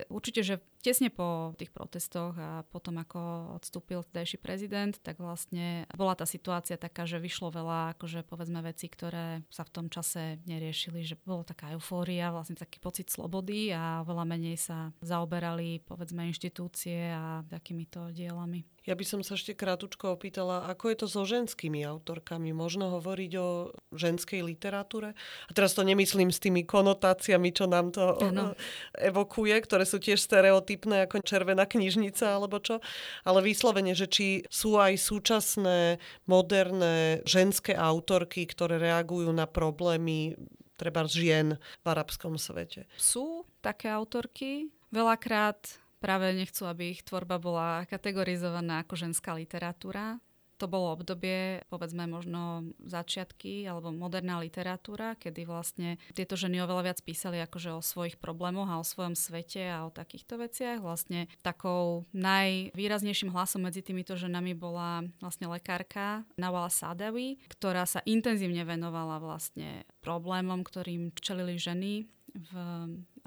[0.09, 6.15] určite, že tesne po tých protestoch a potom, ako odstúpil vtedajší prezident, tak vlastne bola
[6.15, 11.03] tá situácia taká, že vyšlo veľa, akože povedzme veci, ktoré sa v tom čase neriešili,
[11.03, 17.11] že bolo taká eufória, vlastne taký pocit slobody a veľa menej sa zaoberali povedzme inštitúcie
[17.11, 18.63] a takýmito dielami.
[18.87, 22.55] Ja by som sa ešte krátko opýtala, ako je to so ženskými autorkami?
[22.55, 25.11] Možno hovoriť o ženskej literatúre?
[25.47, 28.55] A teraz to nemyslím s tými konotáciami, čo nám to ano.
[28.95, 32.79] evokuje, ktoré sú tiež stereotypné ako červená knižnica alebo čo,
[33.27, 40.39] ale vyslovene, že či sú aj súčasné, moderné ženské autorky, ktoré reagujú na problémy
[40.79, 42.85] treba žien v arabskom svete.
[42.95, 45.57] Sú také autorky, veľakrát
[45.97, 50.21] práve nechcú, aby ich tvorba bola kategorizovaná ako ženská literatúra.
[50.57, 56.99] To bolo obdobie, povedzme možno začiatky alebo moderná literatúra, kedy vlastne tieto ženy oveľa viac
[57.05, 60.81] písali akože o svojich problémoch a o svojom svete a o takýchto veciach.
[60.81, 68.65] Vlastne takou najvýraznejším hlasom medzi týmito ženami bola vlastne lekárka Nawala Sadawi, ktorá sa intenzívne
[68.65, 72.51] venovala vlastne problémom, ktorým čelili ženy v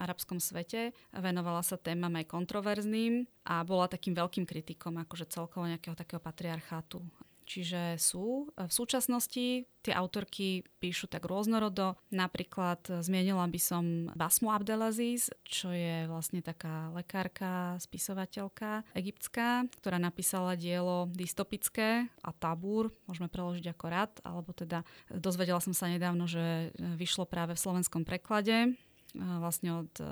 [0.00, 0.96] arabskom svete.
[1.12, 7.04] Venovala sa témam aj kontroverzným a bola takým veľkým kritikom akože celkovo nejakého takého patriarchátu.
[7.50, 8.46] Čiže sú.
[8.54, 11.98] V súčasnosti tie autorky píšu tak rôznorodo.
[12.14, 13.84] Napríklad zmienila by som
[14.14, 22.94] Basmu Abdelaziz, čo je vlastne taká lekárka, spisovateľka egyptská, ktorá napísala dielo dystopické a tabúr,
[23.10, 28.06] môžeme preložiť ako rad, alebo teda dozvedela som sa nedávno, že vyšlo práve v slovenskom
[28.06, 28.78] preklade
[29.14, 30.06] vlastne od e,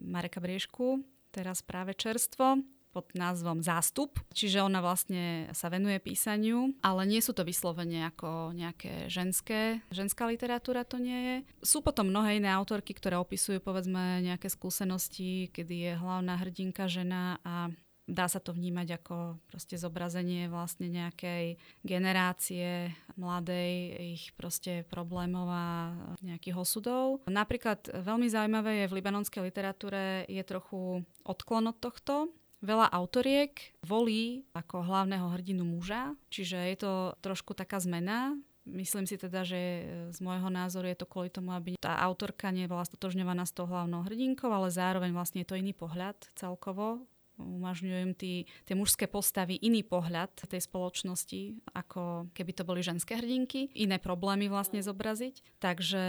[0.00, 2.58] Mareka Briešku, teraz práve čerstvo
[2.90, 4.18] pod názvom Zástup.
[4.34, 9.78] Čiže ona vlastne sa venuje písaniu, ale nie sú to vyslovene ako nejaké ženské.
[9.94, 11.36] Ženská literatúra to nie je.
[11.62, 17.38] Sú potom mnohé iné autorky, ktoré opisujú povedzme nejaké skúsenosti, kedy je hlavná hrdinka žena
[17.46, 17.70] a
[18.10, 21.56] dá sa to vnímať ako proste zobrazenie vlastne nejakej
[21.86, 27.22] generácie mladej, ich proste problémov a nejakých osudov.
[27.30, 34.44] Napríklad veľmi zaujímavé je v libanonskej literatúre je trochu odklon od tohto, Veľa autoriek volí
[34.52, 36.92] ako hlavného hrdinu muža, čiže je to
[37.24, 38.36] trošku taká zmena.
[38.68, 42.84] Myslím si teda, že z môjho názoru je to kvôli tomu, aby tá autorka nebola
[42.84, 47.08] stotožňovaná s tou hlavnou hrdinkou, ale zároveň vlastne je to iný pohľad celkovo
[47.40, 53.72] umožňujú tí, tie mužské postavy iný pohľad tej spoločnosti, ako keby to boli ženské hrdinky,
[53.74, 55.60] iné problémy vlastne zobraziť.
[55.60, 56.02] Takže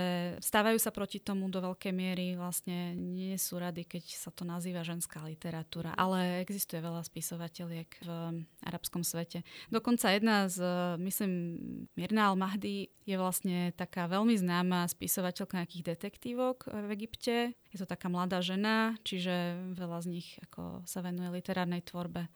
[0.43, 4.83] stávajú sa proti tomu do veľkej miery, vlastne nie sú rady, keď sa to nazýva
[4.83, 8.09] ženská literatúra, ale existuje veľa spisovateľiek v
[8.67, 9.43] arabskom svete.
[9.71, 10.59] Dokonca jedna z,
[10.99, 11.31] myslím,
[11.95, 17.35] Mirna al-Mahdi je vlastne taká veľmi známa spisovateľka nejakých detektívok v Egypte.
[17.71, 22.27] Je to taká mladá žena, čiže veľa z nich ako sa venuje literárnej tvorbe.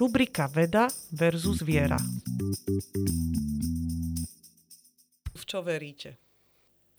[0.00, 2.00] Rubrika Veda versus viera.
[5.36, 6.16] V čo veríte?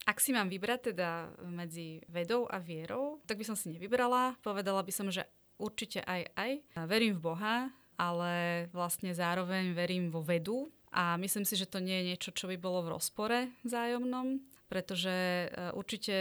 [0.06, 4.38] Ak si mám vybrať teda medzi vedou a vierou, tak by som si nevybrala.
[4.46, 5.26] Povedala by som, že
[5.58, 6.52] určite aj aj.
[6.86, 7.56] Verím v Boha,
[7.98, 12.46] ale vlastne zároveň verím vo vedu a myslím si, že to nie je niečo, čo
[12.48, 16.16] by bolo v rozpore vzájomnom pretože e, určite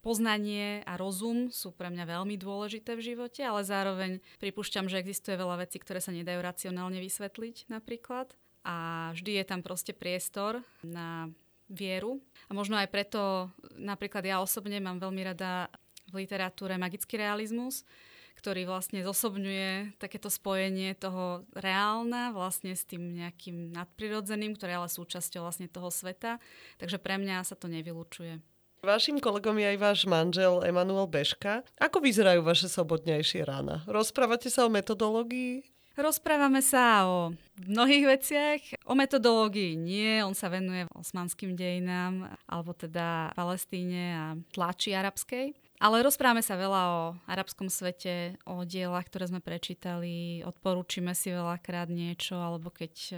[0.00, 5.36] poznanie a rozum sú pre mňa veľmi dôležité v živote, ale zároveň pripúšťam, že existuje
[5.36, 8.32] veľa vecí, ktoré sa nedajú racionálne vysvetliť napríklad
[8.64, 11.28] a vždy je tam proste priestor na
[11.68, 12.24] vieru.
[12.48, 15.68] A možno aj preto napríklad ja osobne mám veľmi rada
[16.08, 17.84] v literatúre magický realizmus,
[18.38, 25.44] ktorý vlastne zosobňuje takéto spojenie toho reálna vlastne s tým nejakým nadprirodzeným, ktoré ale súčasťou
[25.44, 26.42] vlastne toho sveta.
[26.78, 28.40] Takže pre mňa sa to nevylučuje.
[28.80, 31.60] Vašim kolegom je aj váš manžel Emanuel Beška.
[31.76, 33.84] Ako vyzerajú vaše sobotnejšie rána?
[33.84, 35.60] Rozprávate sa o metodológii?
[36.00, 38.60] Rozprávame sa o mnohých veciach.
[38.88, 45.52] O metodológii nie, on sa venuje osmanským dejinám, alebo teda Palestíne a tlači arabskej.
[45.80, 51.88] Ale rozprávame sa veľa o arabskom svete, o dielach, ktoré sme prečítali, odporúčime si veľakrát
[51.88, 53.14] niečo, alebo keď e,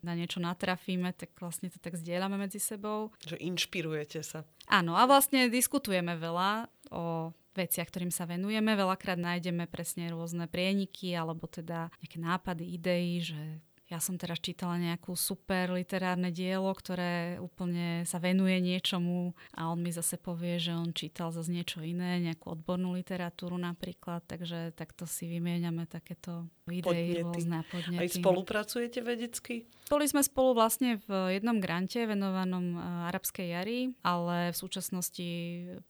[0.00, 3.12] na niečo natrafíme, tak vlastne to tak zdieľame medzi sebou.
[3.20, 4.48] Že inšpirujete sa.
[4.64, 8.72] Áno, a vlastne diskutujeme veľa o veciach, ktorým sa venujeme.
[8.72, 14.82] Veľakrát nájdeme presne rôzne prieniky alebo teda nejaké nápady, idei, že ja som teraz čítala
[14.82, 20.74] nejakú super literárne dielo, ktoré úplne sa venuje niečomu a on mi zase povie, že
[20.74, 27.22] on čítal zase niečo iné, nejakú odbornú literatúru napríklad, takže takto si vymieňame takéto idei
[27.22, 28.02] rôzne podnety.
[28.02, 29.70] Aj spolupracujete vedecky?
[29.86, 35.28] Boli sme spolu vlastne v jednom grante venovanom e, arabskej jari, ale v súčasnosti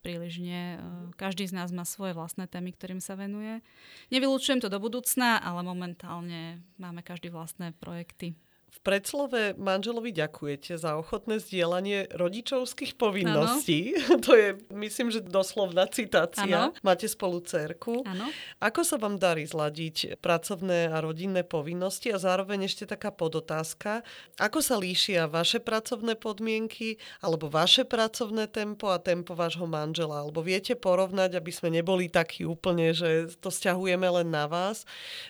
[0.05, 0.77] príliš nie.
[0.77, 0.79] E,
[1.17, 3.65] každý z nás má svoje vlastné témy, ktorým sa venuje.
[4.13, 8.35] Nevylučujem to do budúcna, ale momentálne máme každý vlastné projekty.
[8.77, 13.97] V predslove manželovi ďakujete za ochotné zdieľanie rodičovských povinností.
[13.97, 14.19] Ano.
[14.27, 16.69] To je, myslím, že doslovná citácia.
[16.69, 16.77] Ano.
[16.85, 18.05] Máte spolu cerku.
[18.05, 18.29] Ano.
[18.61, 24.05] Ako sa vám darí zladiť pracovné a rodinné povinnosti a zároveň ešte taká podotázka.
[24.37, 30.21] Ako sa líšia vaše pracovné podmienky alebo vaše pracovné tempo a tempo vášho manžela?
[30.21, 34.83] Alebo viete porovnať, aby sme neboli takí úplne, že to stiahujeme len na vás,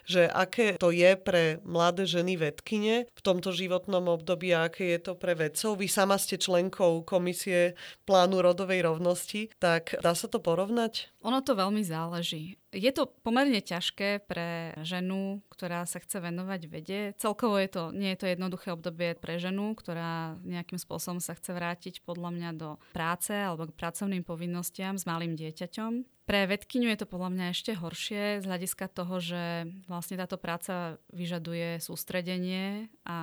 [0.03, 4.99] že aké to je pre mladé ženy vedkine v tomto životnom období a aké je
[5.05, 5.77] to pre vedcov.
[5.77, 7.77] Vy sama ste členkou komisie
[8.09, 11.13] plánu rodovej rovnosti, tak dá sa to porovnať?
[11.21, 12.57] Ono to veľmi záleží.
[12.76, 16.99] Je to pomerne ťažké pre ženu, ktorá sa chce venovať vede.
[17.15, 21.55] Celkovo je to, nie je to jednoduché obdobie pre ženu, ktorá nejakým spôsobom sa chce
[21.55, 26.03] vrátiť podľa mňa do práce alebo k pracovným povinnostiam s malým dieťaťom.
[26.28, 30.99] Pre vedkyňu je to podľa mňa ešte horšie z hľadiska toho, že vlastne táto práca
[31.15, 33.18] vyžaduje sústredenie a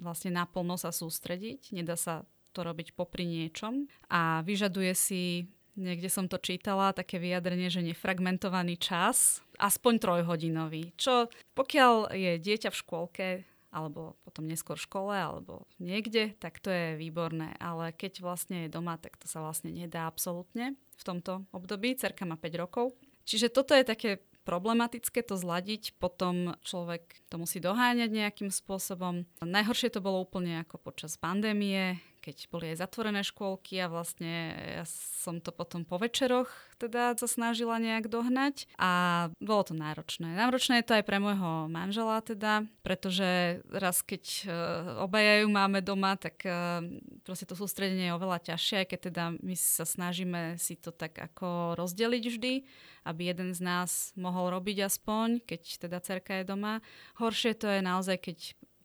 [0.00, 1.76] vlastne naplno sa sústrediť.
[1.76, 2.24] Nedá sa
[2.56, 8.76] to robiť popri niečom a vyžaduje si niekde som to čítala, také vyjadrenie, že nefragmentovaný
[8.76, 10.92] čas, aspoň trojhodinový.
[11.00, 13.28] Čo pokiaľ je dieťa v škôlke,
[13.70, 17.54] alebo potom neskôr v škole, alebo niekde, tak to je výborné.
[17.62, 21.94] Ale keď vlastne je doma, tak to sa vlastne nedá absolútne v tomto období.
[21.94, 22.92] Cerka má 5 rokov.
[23.24, 24.10] Čiže toto je také
[24.42, 29.22] problematické to zladiť, potom človek to musí doháňať nejakým spôsobom.
[29.38, 34.84] Najhoršie to bolo úplne ako počas pandémie, keď boli aj zatvorené škôlky a vlastne ja
[35.20, 36.48] som to potom po večeroch
[36.80, 40.32] teda sa snažila nejak dohnať a bolo to náročné.
[40.32, 44.52] Náročné je to aj pre môjho manžela teda, pretože raz keď uh,
[45.04, 46.80] obaja ju máme doma, tak uh,
[47.24, 51.20] proste to sústredenie je oveľa ťažšie, aj keď teda my sa snažíme si to tak
[51.20, 52.54] ako rozdeliť vždy,
[53.04, 56.80] aby jeden z nás mohol robiť aspoň, keď teda cerka je doma.
[57.20, 58.38] Horšie to je naozaj, keď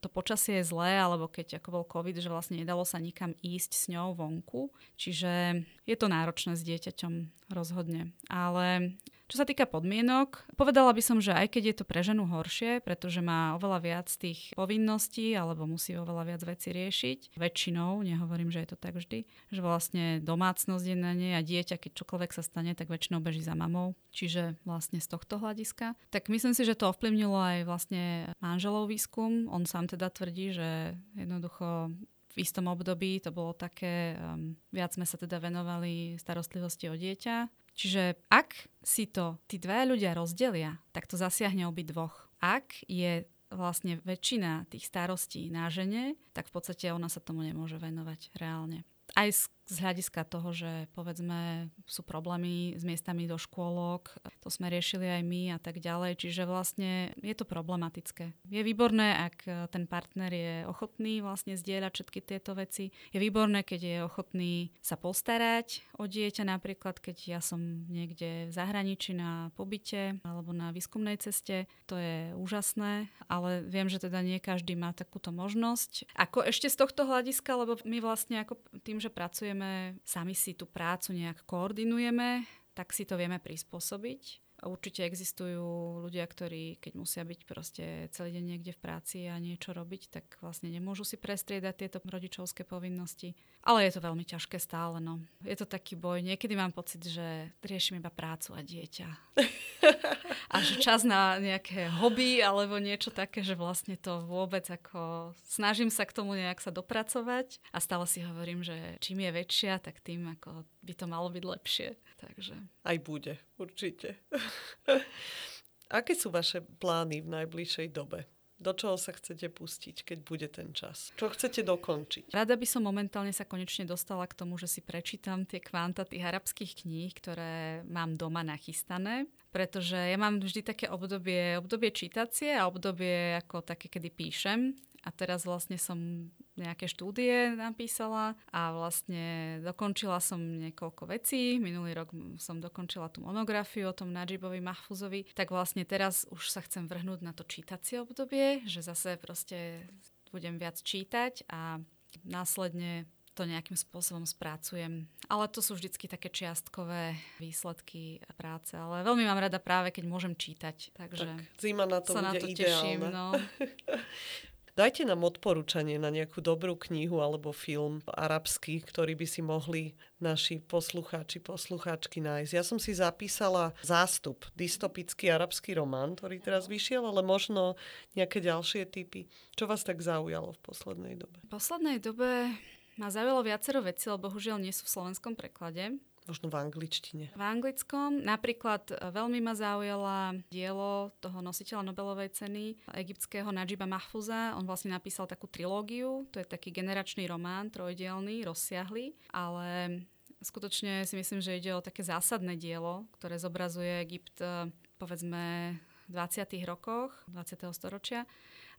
[0.06, 3.72] to počasie je zlé, alebo keď ako bol COVID, že vlastne nedalo sa nikam ísť
[3.74, 4.70] s ňou vonku.
[5.02, 7.14] Čiže je to náročné s dieťaťom
[7.54, 8.14] rozhodne.
[8.26, 12.30] Ale čo sa týka podmienok, povedala by som, že aj keď je to pre ženu
[12.30, 18.54] horšie, pretože má oveľa viac tých povinností alebo musí oveľa viac veci riešiť, väčšinou, nehovorím,
[18.54, 22.32] že je to tak vždy, že vlastne domácnosť je na nej a dieťa, keď čokoľvek
[22.38, 25.98] sa stane, tak väčšinou beží za mamou, čiže vlastne z tohto hľadiska.
[26.14, 29.50] Tak myslím si, že to ovplyvnilo aj vlastne manželov výskum.
[29.50, 31.98] On sám teda tvrdí, že jednoducho
[32.36, 37.66] v istom období to bolo také, um, viac sme sa teda venovali starostlivosti o dieťa
[37.76, 42.32] Čiže ak si to tí dvaja ľudia rozdelia, tak to zasiahne obi dvoch.
[42.40, 47.76] Ak je vlastne väčšina tých starostí na žene, tak v podstate ona sa tomu nemôže
[47.76, 48.88] venovať reálne.
[49.14, 54.14] Aj z hľadiska toho, že povedzme sú problémy s miestami do škôlok,
[54.44, 58.38] to sme riešili aj my a tak ďalej, čiže vlastne je to problematické.
[58.46, 62.94] Je výborné, ak ten partner je ochotný vlastne zdieľať všetky tieto veci.
[63.10, 64.54] Je výborné, keď je ochotný
[64.84, 70.76] sa postarať o dieťa, napríklad keď ja som niekde v zahraničí na pobyte alebo na
[70.76, 76.12] výskumnej ceste, to je úžasné, ale viem, že teda nie každý má takúto možnosť.
[76.14, 80.54] Ako ešte z tohto hľadiska, lebo my vlastne ako tým, že pracujeme pracujeme, sami si
[80.54, 82.44] tú prácu nejak koordinujeme,
[82.76, 84.45] tak si to vieme prispôsobiť.
[84.66, 89.78] Určite existujú ľudia, ktorí, keď musia byť proste celý deň niekde v práci a niečo
[89.78, 93.38] robiť, tak vlastne nemôžu si prestriedať tieto rodičovské povinnosti.
[93.62, 94.98] Ale je to veľmi ťažké stále.
[94.98, 95.22] No.
[95.46, 96.26] Je to taký boj.
[96.26, 99.10] Niekedy mám pocit, že riešim iba prácu a dieťa.
[100.54, 105.90] a že čas na nejaké hobby alebo niečo také, že vlastne to vôbec ako snažím
[105.94, 110.02] sa k tomu nejak sa dopracovať a stále si hovorím, že čím je väčšia, tak
[110.02, 111.88] tým ako by to malo byť lepšie.
[112.22, 112.56] Takže...
[112.86, 114.22] Aj bude, určite.
[115.98, 118.30] Aké sú vaše plány v najbližšej dobe?
[118.56, 121.12] Do čoho sa chcete pustiť, keď bude ten čas?
[121.20, 122.32] Čo chcete dokončiť?
[122.32, 126.24] Rada by som momentálne sa konečne dostala k tomu, že si prečítam tie kvanta tých
[126.24, 132.72] arabských kníh, ktoré mám doma nachystané, pretože ja mám vždy také obdobie, obdobie čítacie a
[132.72, 134.72] obdobie ako také, kedy píšem.
[135.06, 136.28] A teraz vlastne som
[136.58, 141.62] nejaké štúdie napísala a vlastne dokončila som niekoľko vecí.
[141.62, 142.10] Minulý rok
[142.42, 147.22] som dokončila tú monografiu o tom Najibovi Mahfuzovi, tak vlastne teraz už sa chcem vrhnúť
[147.22, 149.86] na to čítacie obdobie, že zase proste
[150.34, 151.78] budem viac čítať a
[152.26, 155.12] následne to nejakým spôsobom sprácujem.
[155.28, 158.72] Ale to sú vždycky také čiastkové výsledky práce.
[158.80, 160.96] Ale veľmi mám rada práve, keď môžem čítať.
[160.96, 162.80] Takže tak, zima na to sa bude na to ideálna.
[162.80, 163.00] teším.
[163.12, 163.26] No.
[164.76, 170.60] Dajte nám odporúčanie na nejakú dobrú knihu alebo film arabský, ktorý by si mohli naši
[170.60, 172.52] poslucháči, poslucháčky nájsť.
[172.52, 177.80] Ja som si zapísala zástup, dystopický arabský román, ktorý teraz vyšiel, ale možno
[178.20, 179.32] nejaké ďalšie typy.
[179.56, 181.40] Čo vás tak zaujalo v poslednej dobe?
[181.48, 182.52] V poslednej dobe
[183.00, 186.04] ma zaujalo viacero vecí, ale bohužiaľ nie sú v slovenskom preklade.
[186.26, 187.30] Možno v angličtine.
[187.38, 188.26] V anglickom.
[188.26, 194.58] Napríklad e, veľmi ma zaujala dielo toho nositeľa Nobelovej ceny, egyptského Najiba Mahfuza.
[194.58, 200.02] On vlastne napísal takú trilógiu, to je taký generačný román, trojdielný, rozsiahly, ale
[200.42, 205.78] skutočne si myslím, že ide o také zásadné dielo, ktoré zobrazuje Egypt e, povedzme
[206.10, 206.58] v 20.
[206.66, 207.70] rokoch 20.
[207.70, 208.26] storočia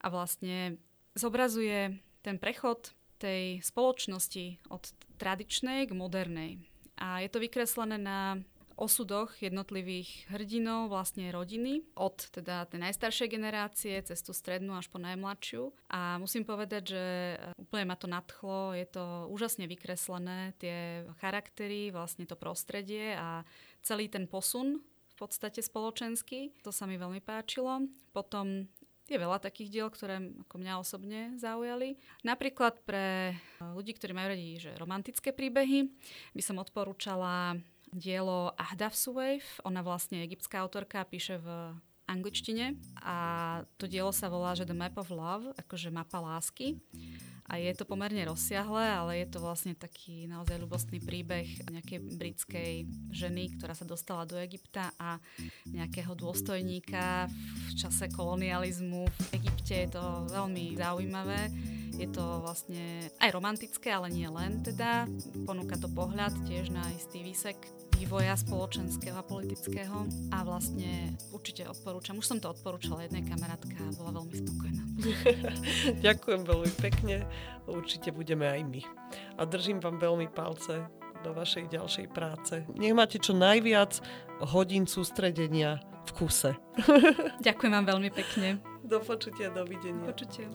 [0.03, 0.83] a vlastne
[1.15, 1.95] zobrazuje
[2.27, 2.91] ten prechod
[3.23, 4.83] tej spoločnosti od
[5.17, 6.61] tradičnej k modernej
[6.97, 8.41] a je to vykreslené na
[8.77, 15.01] osudoch jednotlivých hrdinov, vlastne rodiny, od teda tej najstaršej generácie cez tú strednú až po
[15.01, 15.73] najmladšiu.
[15.89, 17.05] A musím povedať, že
[17.57, 23.49] úplne ma to nadchlo, je to úžasne vykreslené, tie charaktery, vlastne to prostredie a
[23.81, 24.85] celý ten posun
[25.17, 26.53] v podstate spoločenský.
[26.61, 27.89] To sa mi veľmi páčilo.
[28.13, 28.69] Potom
[29.07, 31.95] je veľa takých diel, ktoré ako mňa osobne zaujali.
[32.27, 35.91] Napríklad pre ľudí, ktorí majú radi že romantické príbehy,
[36.35, 37.59] by som odporúčala
[37.95, 39.63] dielo Ahdaf Suwaif.
[39.63, 43.17] Ona vlastne egyptská autorka, píše v angličtine a
[43.77, 46.79] to dielo sa volá, že The Map of Love, akože mapa lásky.
[47.47, 52.73] A je to pomerne rozsiahle, ale je to vlastne taký naozaj ľubostný príbeh nejakej britskej
[53.15, 55.23] ženy, ktorá sa dostala do Egypta a
[55.71, 59.79] nejakého dôstojníka v čase kolonializmu v Egypte.
[59.79, 61.55] Je to veľmi zaujímavé.
[61.95, 65.07] Je to vlastne aj romantické, ale nie len teda.
[65.47, 72.21] Ponúka to pohľad tiež na istý výsek vývoja spoločenského a politického a vlastne určite odporúčam.
[72.21, 74.83] Už som to odporúčala jednej kamarátke a bola veľmi spokojná.
[76.07, 77.25] Ďakujem veľmi pekne,
[77.65, 78.81] určite budeme aj my.
[79.41, 80.85] A držím vám veľmi palce
[81.25, 82.55] do vašej ďalšej práce.
[82.77, 83.99] Nech máte čo najviac
[84.53, 86.53] hodín sústredenia v kuse.
[87.49, 88.61] Ďakujem vám veľmi pekne.
[88.85, 90.05] Do počutia, dovidenia.
[90.05, 90.47] Počutia.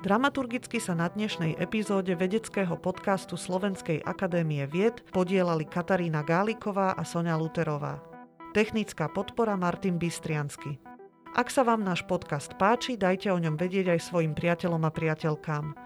[0.00, 7.36] Dramaturgicky sa na dnešnej epizóde vedeckého podcastu Slovenskej akadémie vied podielali Katarína Gáliková a Sonia
[7.36, 8.00] Luterová.
[8.56, 10.80] Technická podpora Martin Bystriansky.
[11.36, 15.76] Ak sa vám náš podcast páči, dajte o ňom vedieť aj svojim priateľom a priateľkám.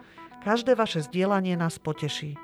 [0.46, 2.38] Každé vaše zdieľanie nás poteší.